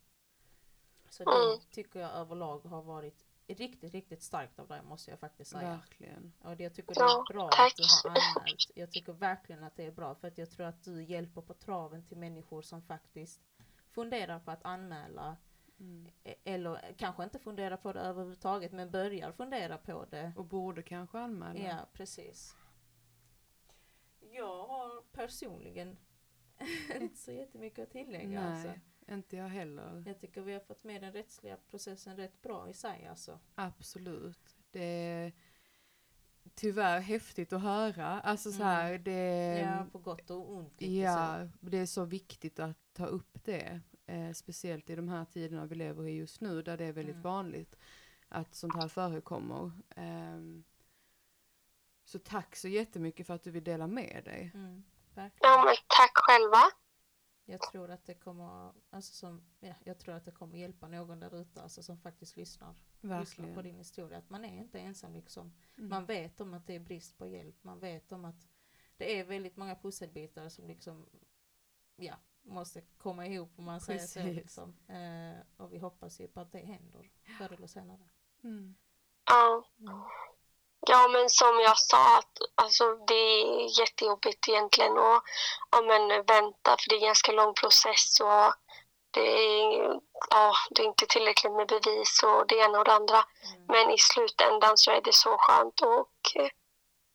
Så 1.10 1.24
det 1.24 1.70
tycker 1.70 2.00
jag 2.00 2.10
överlag 2.10 2.58
har 2.64 2.82
varit 2.82 3.26
riktigt, 3.54 3.92
riktigt 3.94 4.22
starkt 4.22 4.58
av 4.58 4.68
dig 4.68 4.82
måste 4.82 5.10
jag 5.10 5.20
faktiskt 5.20 5.50
säga. 5.50 5.68
Verkligen. 5.70 6.32
Och 6.40 6.56
det, 6.56 6.62
jag 6.64 6.74
tycker 6.74 6.94
det 6.94 7.00
är 7.00 7.32
bra 7.32 7.48
att 7.48 7.76
du 7.76 7.82
har 8.08 8.10
anmält. 8.10 8.70
Jag 8.74 8.90
tycker 8.92 9.12
verkligen 9.12 9.64
att 9.64 9.76
det 9.76 9.84
är 9.84 9.90
bra 9.92 10.14
för 10.14 10.28
att 10.28 10.38
jag 10.38 10.50
tror 10.50 10.66
att 10.66 10.84
du 10.84 11.02
hjälper 11.02 11.40
på 11.40 11.54
traven 11.54 12.02
till 12.06 12.16
människor 12.16 12.62
som 12.62 12.82
faktiskt 12.82 13.40
funderar 13.90 14.38
på 14.40 14.50
att 14.50 14.64
anmäla 14.64 15.36
Mm. 15.80 16.10
e- 16.24 16.34
eller 16.44 16.94
kanske 16.96 17.24
inte 17.24 17.38
funderar 17.38 17.76
på 17.76 17.92
det 17.92 18.00
överhuvudtaget 18.00 18.72
men 18.72 18.90
börjar 18.90 19.32
fundera 19.32 19.78
på 19.78 20.04
det. 20.10 20.32
Och 20.36 20.44
borde 20.44 20.82
kanske 20.82 21.18
anmäla. 21.18 21.60
Ja, 21.60 21.76
precis. 21.92 22.56
Jag 24.20 24.66
har 24.66 25.02
personligen 25.12 25.96
inte 27.00 27.16
så 27.16 27.32
jättemycket 27.32 27.82
att 27.82 27.90
tillägga. 27.90 28.40
Nej, 28.40 28.52
Alltså. 28.52 28.80
Inte 29.14 29.36
jag 29.36 29.48
heller. 29.48 30.02
Jag 30.06 30.20
tycker 30.20 30.40
vi 30.40 30.52
har 30.52 30.60
fått 30.60 30.84
med 30.84 31.02
den 31.02 31.12
rättsliga 31.12 31.56
processen 31.70 32.16
rätt 32.16 32.42
bra 32.42 32.68
i 32.68 32.72
sig 32.72 33.06
alltså. 33.10 33.38
Absolut. 33.54 34.56
Det 34.70 34.84
är 34.84 35.32
tyvärr 36.54 37.00
häftigt 37.00 37.52
att 37.52 37.62
höra. 37.62 38.06
Alltså 38.20 38.50
så 38.52 38.62
Mm. 38.62 38.66
här, 38.74 38.98
det, 38.98 39.58
Ja, 39.58 39.86
på 39.92 39.98
gott 39.98 40.30
och 40.30 40.52
ont. 40.56 40.82
ja, 40.82 41.48
det 41.60 41.78
är 41.78 41.86
så 41.86 42.04
viktigt 42.04 42.58
att 42.58 42.78
ta 42.92 43.06
upp 43.06 43.44
det. 43.44 43.80
Eh, 44.06 44.32
speciellt 44.32 44.90
i 44.90 44.94
de 44.96 45.08
här 45.08 45.24
tiderna 45.24 45.66
vi 45.66 45.74
lever 45.74 46.04
i 46.06 46.10
just 46.16 46.40
nu 46.40 46.62
där 46.62 46.76
det 46.76 46.84
är 46.84 46.92
väldigt 46.92 47.14
Mm. 47.14 47.22
vanligt 47.22 47.76
att 48.28 48.54
sånt 48.54 48.74
här 48.74 48.88
förekommer. 48.88 49.70
Ehm, 49.96 50.64
så 52.04 52.18
tack 52.18 52.56
så 52.56 52.68
jättemycket 52.68 53.26
för 53.26 53.34
att 53.34 53.42
du 53.42 53.50
vill 53.50 53.64
dela 53.64 53.86
med 53.86 54.22
dig. 54.24 54.50
Mm, 54.54 54.84
Ja, 55.14 55.64
men 55.64 55.74
tack 55.88 56.12
själva. 56.14 56.62
Jag 57.50 57.60
tror 57.60 57.90
att 57.90 58.04
det 58.04 58.14
kommer, 58.14 58.72
alltså 58.90 59.14
som, 59.14 59.42
ja, 59.60 59.74
jag 59.84 59.98
tror 59.98 60.14
att 60.14 60.24
det 60.24 60.30
kommer 60.30 60.58
hjälpa 60.58 60.88
någon 60.88 61.20
där 61.20 61.40
ute 61.40 61.62
alltså, 61.62 61.82
som 61.82 61.98
faktiskt 61.98 62.36
lyssnar, 62.36 62.74
lyssnar 63.00 63.54
på 63.54 63.62
din 63.62 63.76
historia. 63.76 64.18
Att 64.18 64.30
man 64.30 64.44
är 64.44 64.58
inte 64.58 64.80
ensam 64.80 65.12
liksom. 65.12 65.52
Mm. 65.76 65.90
Man 65.90 66.06
vet 66.06 66.40
om 66.40 66.54
att 66.54 66.66
det 66.66 66.74
är 66.74 66.80
brist 66.80 67.18
på 67.18 67.26
hjälp. 67.26 67.64
Man 67.64 67.80
vet 67.80 68.12
om 68.12 68.24
att 68.24 68.48
det 68.96 69.18
är 69.18 69.24
väldigt 69.24 69.56
många 69.56 69.76
pusselbitar 69.76 70.48
som 70.48 70.66
liksom, 70.66 71.06
ja, 71.96 72.14
måste 72.42 72.80
komma 72.80 73.26
ihop 73.26 73.50
om 73.56 73.64
man 73.64 73.80
säger 73.80 74.06
så. 74.06 74.20
Precis. 74.20 74.36
Liksom. 74.36 74.76
Eh, 74.86 75.36
och 75.56 75.72
vi 75.72 75.78
hoppas 75.78 76.20
ju 76.20 76.28
på 76.28 76.40
att 76.40 76.52
det 76.52 76.58
händer 76.58 77.10
förr 77.38 77.52
eller 77.52 77.66
senare. 77.66 78.08
Mm. 78.42 78.74
Ja. 79.26 79.64
Mm. 79.78 80.00
Ja, 80.90 81.08
men 81.08 81.30
som 81.30 81.60
jag 81.60 81.78
sa, 81.78 82.18
att, 82.18 82.38
alltså, 82.54 82.94
det 82.94 83.14
är 83.14 83.80
jättejobbigt 83.80 84.48
egentligen 84.48 84.98
att 84.98 85.22
ja, 85.70 85.82
men, 85.82 86.08
vänta 86.08 86.76
för 86.78 86.88
det 86.88 86.94
är 86.94 87.00
en 87.00 87.04
ganska 87.06 87.32
lång 87.32 87.54
process 87.54 88.20
och 88.20 88.54
det 89.10 89.20
är, 89.20 90.00
ja, 90.30 90.52
det 90.70 90.82
är 90.82 90.86
inte 90.86 91.06
tillräckligt 91.06 91.52
med 91.52 91.68
bevis 91.68 92.22
och 92.22 92.46
det 92.46 92.56
ena 92.56 92.78
och 92.78 92.84
det 92.84 92.92
andra. 92.92 93.16
Mm. 93.16 93.64
Men 93.68 93.90
i 93.90 93.98
slutändan 93.98 94.76
så 94.78 94.90
är 94.90 95.00
det 95.00 95.12
så 95.12 95.36
skönt 95.38 95.80
och 95.80 96.18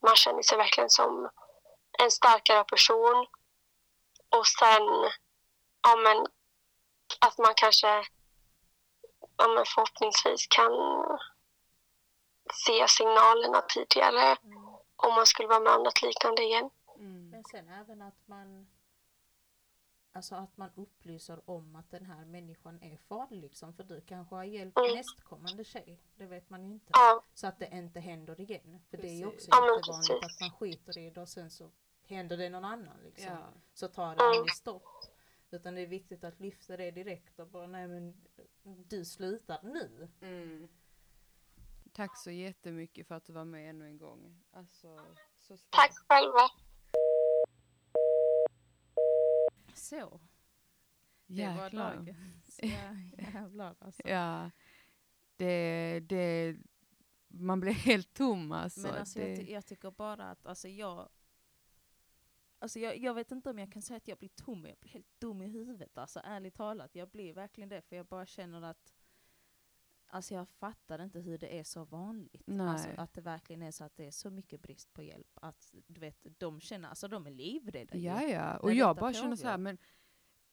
man 0.06 0.16
känner 0.16 0.42
sig 0.42 0.58
verkligen 0.58 0.90
som 0.90 1.30
en 2.00 2.12
starkare 2.12 2.64
person. 2.64 3.28
Och 4.30 4.48
sen, 4.48 4.84
ja 5.88 5.96
men, 5.96 6.18
att 7.20 7.38
man 7.38 7.54
kanske, 7.56 8.06
ja 9.38 9.48
men 9.48 9.66
förhoppningsvis 9.66 10.48
kan 10.48 10.72
se 12.54 12.88
signalerna 12.88 13.62
tidigare 13.62 14.38
Mm. 14.44 14.58
om 14.96 15.14
man 15.16 15.26
skulle 15.26 15.48
vara 15.48 15.60
med 15.60 15.74
om 15.76 15.84
något 15.84 16.02
liknande 16.02 16.42
igen. 16.44 16.70
Mm. 16.96 17.30
Men 17.30 17.44
sen 17.44 17.70
även 17.70 18.02
att 18.02 18.28
man 18.28 18.68
Alltså 20.16 20.36
att 20.36 20.58
man 20.58 20.70
upplyser 20.76 21.50
om 21.50 21.76
att 21.76 21.92
den 21.92 22.06
här 22.06 22.26
människan 22.26 22.82
är 22.82 22.98
farlig 22.98 23.42
liksom. 23.42 23.74
För 23.74 23.84
du 23.84 24.02
kanske 24.02 24.36
har 24.36 24.44
hjälpt 24.44 24.78
Mm. 24.78 24.96
nästkommande 24.96 25.64
tjej. 25.64 26.00
Det 26.16 26.26
vet 26.26 26.50
man 26.50 26.64
ju 26.66 26.72
inte. 26.74 26.86
Ja, 26.94 27.24
Så 27.34 27.48
att 27.48 27.60
det 27.60 27.70
inte 27.72 28.00
händer 28.00 28.42
igen. 28.42 28.82
För 28.90 28.98
det 28.98 29.08
är 29.08 29.12
ju 29.14 29.26
också 29.26 29.36
Precis. 29.36 29.48
Ja, 29.52 29.76
jättevanligt 29.76 30.10
precis. 30.22 30.36
att 30.36 30.42
man 30.42 30.52
skiter 30.52 30.98
i 30.98 31.10
det 31.10 31.22
och 31.22 31.30
sen 31.30 31.50
så 31.52 31.70
händer 32.06 32.38
det 32.38 32.50
någon 32.50 32.66
annan 32.66 32.98
liksom. 33.04 33.32
Ja. 33.32 33.48
Så 33.74 33.88
tar 33.88 34.16
det 34.16 34.24
Mm. 34.24 34.38
aldrig 34.38 34.56
stopp. 34.56 35.06
Utan 35.52 35.76
det 35.76 35.82
är 35.82 35.88
viktigt 35.88 36.24
att 36.24 36.40
lyfta 36.40 36.78
det 36.78 36.92
direkt 36.92 37.40
och 37.40 37.48
bara 37.48 37.68
nej 37.68 37.88
men 37.88 38.22
du 38.88 39.06
slutar 39.06 39.60
nu. 39.64 40.10
Mm. 40.22 40.68
Tack 41.94 42.18
så 42.18 42.32
jättemycket 42.32 43.08
för 43.08 43.16
att 43.16 43.26
du 43.26 43.34
var 43.34 43.46
med 43.46 43.70
ännu 43.70 43.86
en 43.86 43.98
gång. 43.98 44.44
Alltså, 44.52 45.16
så 45.38 45.58
tack 45.58 45.92
själva. 46.08 46.50
Så. 49.76 50.20
Det 51.26 51.48
var 51.48 51.64
Jäklar. 51.64 52.16
Ja, 52.62 52.96
jävlar 53.34 53.76
alltså. 53.80 54.02
Ja. 54.08 54.52
Det, 55.36 56.00
det, 56.00 56.58
man 57.28 57.60
blir 57.60 57.74
helt 57.74 58.14
tom 58.14 58.52
alltså. 58.52 58.80
Men 58.80 58.94
alltså 58.94 59.20
det, 59.20 59.28
jag, 59.30 59.38
ty- 59.38 59.52
jag 59.52 59.66
tycker 59.66 59.92
bara 59.92 60.30
att 60.32 60.46
alltså 60.46 60.68
jag 60.68 61.10
Alltså 62.60 62.80
jag, 62.80 62.98
jag 62.98 63.14
vet 63.14 63.32
inte 63.32 63.50
om 63.50 63.60
jag 63.60 63.72
kan 63.72 63.82
säga 63.82 63.98
att 63.98 64.08
jag 64.08 64.18
blir 64.18 64.30
tom, 64.30 64.66
jag 64.66 64.78
blir 64.80 64.92
helt 64.92 65.20
dum 65.20 65.42
i 65.42 65.48
huvudet. 65.48 65.98
Alltså 65.98 66.22
ärligt 66.24 66.56
talat, 66.56 66.96
jag 66.96 67.10
blir 67.10 67.34
verkligen 67.34 67.70
det. 67.70 67.82
För 67.82 67.96
jag 67.96 68.06
bara 68.06 68.26
känner 68.26 68.62
att 68.62 68.94
Alltså 70.14 70.34
jag 70.34 70.48
fattar 70.50 71.04
inte 71.04 71.20
hur 71.20 71.38
det 71.38 71.60
är 71.60 71.64
så 71.64 71.84
vanligt. 71.84 72.50
Alltså 72.60 72.90
att 72.98 73.14
det 73.14 73.22
verkligen 73.22 73.62
är 73.62 73.72
så 73.72 73.84
att 73.84 73.96
det 73.96 74.06
är 74.06 74.12
så 74.12 74.30
mycket 74.30 74.62
brist 74.62 74.94
på 74.94 75.04
hjälp. 75.04 75.28
Att 75.42 75.74
du 75.88 76.00
vet, 76.00 76.26
de 76.38 76.60
känner, 76.60 76.90
alltså 76.90 77.08
de 77.08 77.28
är 77.28 77.32
livrädda 77.32 77.98
ja, 77.98 78.22
ja. 78.22 78.58
Och 78.58 78.74
jag 78.74 78.96
bara 78.96 79.14
känner 79.14 79.36
så 79.36 79.48
här, 79.48 79.58
men 79.58 79.78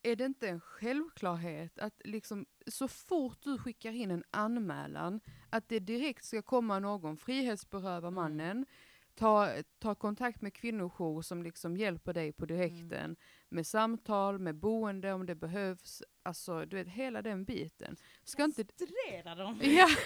är 0.02 0.16
det 0.16 0.24
inte 0.24 0.48
en 0.48 0.60
självklarhet 0.60 1.78
att 1.78 2.00
liksom 2.04 2.46
så 2.66 2.88
fort 2.88 3.38
du 3.42 3.58
skickar 3.58 3.92
in 3.92 4.10
en 4.10 4.24
anmälan 4.30 5.20
att 5.50 5.68
det 5.68 5.78
direkt 5.78 6.24
ska 6.24 6.42
komma 6.42 6.78
någon 6.78 7.16
frihetsberöva 7.16 8.08
Mm. 8.08 8.14
mannen, 8.14 8.66
ta, 9.14 9.48
ta 9.78 9.94
kontakt 9.94 10.42
med 10.42 10.54
kvinnojour 10.54 11.22
som 11.22 11.42
liksom 11.42 11.76
hjälper 11.76 12.12
dig 12.14 12.32
på 12.32 12.46
direkten 12.46 13.04
Mm. 13.04 13.16
Med 13.50 13.66
samtal, 13.66 14.38
med 14.38 14.54
boende 14.56 15.12
om 15.12 15.26
det 15.26 15.34
behövs, 15.34 16.02
alltså 16.22 16.64
du 16.64 16.76
vet 16.76 16.88
hela 16.88 17.22
den 17.22 17.44
biten. 17.44 17.96
Ska 18.24 18.44
inte... 18.44 18.64
Kastrera 18.64 19.34
dem! 19.34 19.58
Ja. 19.62 19.88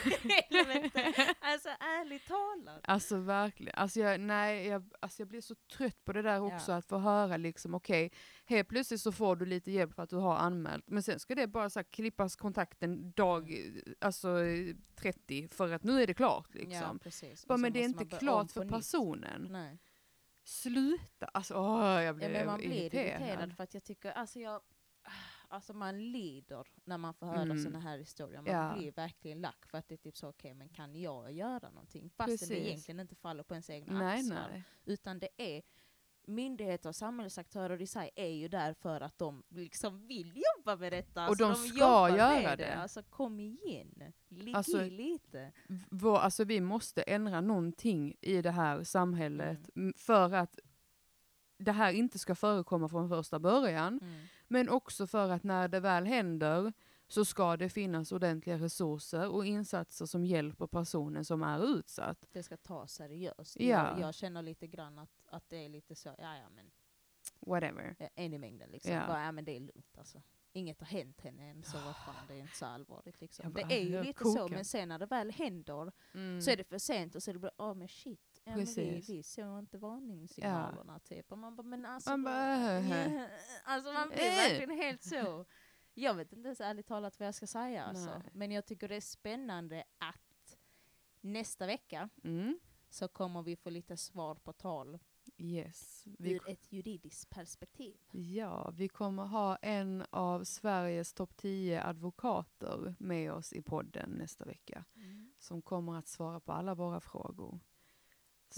Alltså 1.41 1.69
ärligt 1.69 2.27
talat. 2.27 2.81
Alltså 2.85 3.17
verkligen, 3.17 3.75
alltså 3.79 4.01
jag, 4.01 4.21
nej, 4.21 4.67
jag, 4.67 4.91
alltså 5.01 5.23
jag 5.23 5.29
blir 5.29 5.41
så 5.41 5.55
trött 5.55 6.05
på 6.05 6.13
det 6.13 6.23
där 6.23 6.41
också, 6.41 6.71
Ja. 6.73 6.77
att 6.79 6.87
få 6.87 6.99
höra 6.99 7.37
liksom 7.37 7.75
okej, 7.75 8.13
helt 8.47 8.69
plötsligt 8.69 9.01
så 9.01 9.13
får 9.13 9.37
du 9.37 9.47
lite 9.47 9.71
hjälp 9.71 9.95
för 9.95 10.03
att 10.03 10.11
du 10.11 10.17
har 10.17 10.37
anmält, 10.37 10.85
men 10.89 11.03
sen 11.03 11.19
ska 11.19 11.35
det 11.35 11.47
bara 11.47 11.71
så 11.71 11.79
här, 11.79 11.85
klippas 11.85 12.37
kontakten 12.37 13.13
dag, 13.13 13.53
alltså 14.01 14.45
eh, 14.45 14.75
30, 14.97 15.49
för 15.49 15.73
att 15.73 15.85
nu 15.85 16.03
är 16.03 16.07
det 16.07 16.15
klart 16.15 16.49
Ja, 16.53 16.61
liksom. 16.61 16.99
precis. 16.99 17.47
bara, 17.47 17.59
men 17.59 17.73
det 17.73 17.81
är 17.81 17.85
inte 17.85 18.05
klart 18.19 18.51
för 18.53 18.69
personen. 18.69 19.49
Nej. 19.51 19.79
Sluta! 20.45 21.27
Alltså 21.27 21.55
åh, 21.55 21.81
jag 21.85 22.05
Ja, 22.05 22.13
blir 22.13 22.29
men 22.29 22.47
man 22.47 22.59
blir 22.59 22.71
irriterad. 22.73 23.21
irriterad 23.23 23.57
för 23.57 23.65
att 23.65 23.75
jag 23.75 23.85
tycker, 23.85 24.13
alltså 24.13 24.39
jag, 24.41 24.63
alltså 25.49 25.73
man 25.75 26.13
lider 26.13 26.67
när 26.85 26.99
man 26.99 27.15
får 27.15 27.27
höra 27.27 27.43
Mm. 27.43 27.59
sådana 27.59 27.81
här 27.81 27.99
historier. 27.99 28.43
Man 28.43 28.53
Ja. 28.55 28.75
blir 28.77 28.93
verkligen 28.93 29.41
lack 29.41 29.67
för 29.67 29.79
att 29.79 29.89
det 29.89 29.95
är 29.95 29.99
typ 29.99 30.17
så, 30.17 30.29
okej 30.29 30.55
men 30.55 30.69
kan 30.69 30.95
jag 31.01 31.33
göra 31.33 31.71
någonting? 31.71 32.11
Fastän 32.11 32.49
det 32.49 32.67
egentligen 32.67 33.01
inte 33.01 33.15
faller 33.15 33.43
på 33.43 33.55
ens 33.55 33.71
egna 33.71 33.99
Nej, 33.99 34.19
axlar. 34.21 34.49
nej. 34.51 34.63
Utan 34.85 35.19
det 35.19 35.29
är 35.37 35.63
myndigheter 36.27 36.89
och 36.89 36.97
samhällsaktörer 36.97 37.83
i 37.83 37.87
sig 37.87 38.11
är 38.17 38.29
ju 38.29 38.49
där 38.49 38.73
för 38.75 39.01
att 39.01 39.19
de 39.19 39.43
liksom 39.49 40.07
vill 40.07 40.43
jobba 40.57 40.77
med 40.77 40.93
detta. 40.93 41.23
Och 41.23 41.29
Alltså, 41.29 41.45
de 41.49 41.55
ska 41.55 42.17
göra 42.17 42.57
det. 42.57 42.75
Alltså 42.75 43.03
kom 43.03 43.41
igen, 43.41 44.13
ligg 44.29 44.57
Alltså, 44.57 44.83
i 44.83 44.91
lite. 44.91 45.53
Vår, 45.91 46.19
alltså 46.19 46.45
vi 46.45 46.61
måste 46.61 47.03
ändra 47.03 47.41
någonting 47.41 48.15
i 48.21 48.43
det 48.43 48.51
här 48.51 48.85
samhället 48.85 49.71
Mm. 49.77 49.93
för 49.97 50.33
att 50.35 50.59
det 51.59 51.73
här 51.73 51.93
inte 51.93 52.19
ska 52.19 52.35
förekomma 52.35 52.89
från 52.89 53.09
första 53.09 53.39
början. 53.39 53.99
Mm. 54.03 54.21
Men 54.49 54.69
också 54.69 55.07
för 55.07 55.31
att 55.31 55.43
när 55.45 55.69
det 55.69 55.81
väl 55.81 56.07
händer 56.07 56.73
så 57.09 57.25
ska 57.25 57.57
det 57.57 57.69
finnas 57.69 58.13
ordentliga 58.13 58.59
resurser 58.59 59.29
och 59.29 59.47
insatser 59.47 60.07
som 60.07 60.25
hjälper 60.25 60.67
personen 60.67 61.25
som 61.25 61.43
är 61.43 61.65
utsatt. 61.79 62.19
Det 62.33 62.43
ska 62.43 62.57
tas 62.57 62.93
seriöst. 62.93 63.57
Ja. 63.61 63.67
Jag, 63.67 64.01
jag 64.01 64.15
känner 64.15 64.43
lite 64.43 64.67
grann 64.67 64.99
att, 64.99 65.11
att 65.27 65.45
det 65.49 65.65
är 65.65 65.69
lite 65.69 65.95
så, 65.95 66.09
ja 66.19 66.37
ja 66.37 66.49
men 66.51 66.71
Whatever. 67.47 67.97
Ja, 67.99 68.09
en 68.15 68.35
i 68.35 68.39
mängden 68.39 68.71
liksom. 68.71 68.93
Ja. 68.93 69.07
Bara, 69.07 69.25
ja 69.25 69.33
men 69.33 69.45
det 69.45 69.57
är 69.57 69.61
lugnt 69.61 69.99
alltså. 69.99 70.23
Inget 70.53 70.81
har 70.81 70.87
hänt 70.87 71.21
henne 71.21 71.51
än 71.51 71.63
så 71.63 71.79
vad 71.79 71.97
fan 71.97 72.25
det 72.29 72.35
är 72.35 72.39
inte 72.39 72.57
så 72.57 72.67
allvarligt 72.67 73.21
liksom. 73.21 73.43
Jag 73.45 73.53
Det 73.55 73.63
bara, 73.63 73.75
är 73.75 73.81
ju 73.81 74.03
lite 74.03 74.25
så 74.25 74.33
kokar. 74.35 74.49
men 74.55 74.65
sen 74.65 74.89
när 74.89 74.99
det 74.99 75.07
väl 75.07 75.31
händer 75.31 75.93
Mm. 76.15 76.41
så 76.41 76.51
är 76.51 76.57
det 76.57 76.65
för 76.65 76.79
sent 76.79 77.15
och 77.15 77.23
så 77.23 77.31
är 77.31 77.33
det 77.33 77.39
bara, 77.41 77.53
åh 77.59 77.75
men 77.75 77.89
shit. 77.89 78.41
Ja, 78.45 78.57
men 78.57 78.65
vi, 78.65 79.05
vi 79.09 79.23
såg 79.23 79.59
inte 79.59 79.79
varningssignalerna 79.79 80.99
typ. 80.99 81.33
Och 81.33 81.39
man 81.39 81.57
bara, 81.57 81.63
men 81.67 81.87
alltså. 81.87 82.11
Man 82.11 82.23
bara, 82.25 82.79
äh. 82.79 82.91
ja, 83.15 83.27
alltså 83.65 83.93
man 83.93 84.09
blir 84.09 84.19
Äh. 84.19 84.35
verkligen 84.37 84.71
helt 84.71 85.03
så. 85.03 85.45
Jag 85.95 86.15
vet 86.15 86.33
inte 86.33 86.47
ens 86.49 86.61
ärligt 86.61 86.87
talat 86.87 87.21
vad 87.21 87.27
jag 87.27 87.35
ska 87.35 87.47
säga 87.47 87.85
alltså. 87.85 88.23
Men 88.33 88.53
jag 88.53 88.67
tycker 88.67 88.89
det 88.89 88.97
är 88.97 89.01
spännande 89.01 89.85
att 89.99 90.59
nästa 91.21 91.67
vecka 91.67 92.09
Mm. 92.25 92.59
så 92.91 93.09
kommer 93.09 93.43
vi 93.43 93.57
få 93.57 93.71
lite 93.71 93.97
svar 93.97 94.35
på 94.35 94.53
tal 94.53 94.99
Yes. 95.37 96.05
Vi, 96.19 96.33
ur 96.33 96.49
ett 96.51 96.73
juridiskt 96.73 97.31
perspektiv. 97.31 97.97
ja, 98.11 98.71
vi 98.71 98.89
kommer 98.89 99.25
ha 99.25 99.57
en 99.57 100.05
av 100.11 100.45
Sveriges 100.45 101.13
topp 101.13 101.37
10 101.37 101.83
advokater 101.85 102.95
med 102.99 103.33
oss 103.33 103.53
i 103.53 103.63
podden 103.63 104.11
nästa 104.11 104.45
vecka. 104.45 104.85
Som 105.39 105.63
kommer 105.63 105.99
att 105.99 106.09
svara 106.09 106.41
på 106.41 106.53
alla 106.53 106.75
våra 106.75 107.01
frågor. 107.01 107.61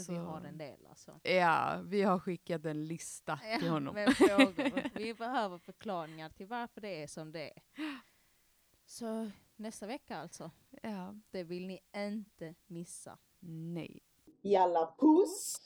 Så. 0.04 0.12
vi 0.12 0.18
har 0.18 0.40
en 0.40 0.58
del 0.58 0.86
alltså. 0.88 1.20
Ja, 1.22 1.80
vi 1.84 2.02
har 2.02 2.18
skickat 2.18 2.64
en 2.64 2.86
lista 2.86 3.40
ja, 3.52 3.58
till 3.58 3.68
honom. 3.68 3.94
Med 3.94 4.16
frågor. 4.16 4.90
Vi 4.98 5.14
behöver 5.14 5.58
förklaringar 5.58 6.28
till 6.28 6.46
varför 6.46 6.80
det 6.80 7.02
är 7.02 7.06
som 7.06 7.32
det 7.32 7.50
är. 7.50 7.62
Så 8.86 9.30
nästa 9.56 9.86
vecka 9.86 10.18
alltså. 10.18 10.50
Ja. 10.82 11.14
Det 11.30 11.44
vill 11.44 11.66
ni 11.66 11.80
inte 11.96 12.54
missa. 12.66 13.18
Nej. 13.40 14.00
Jalla 14.42 14.94
puss! 14.98 15.60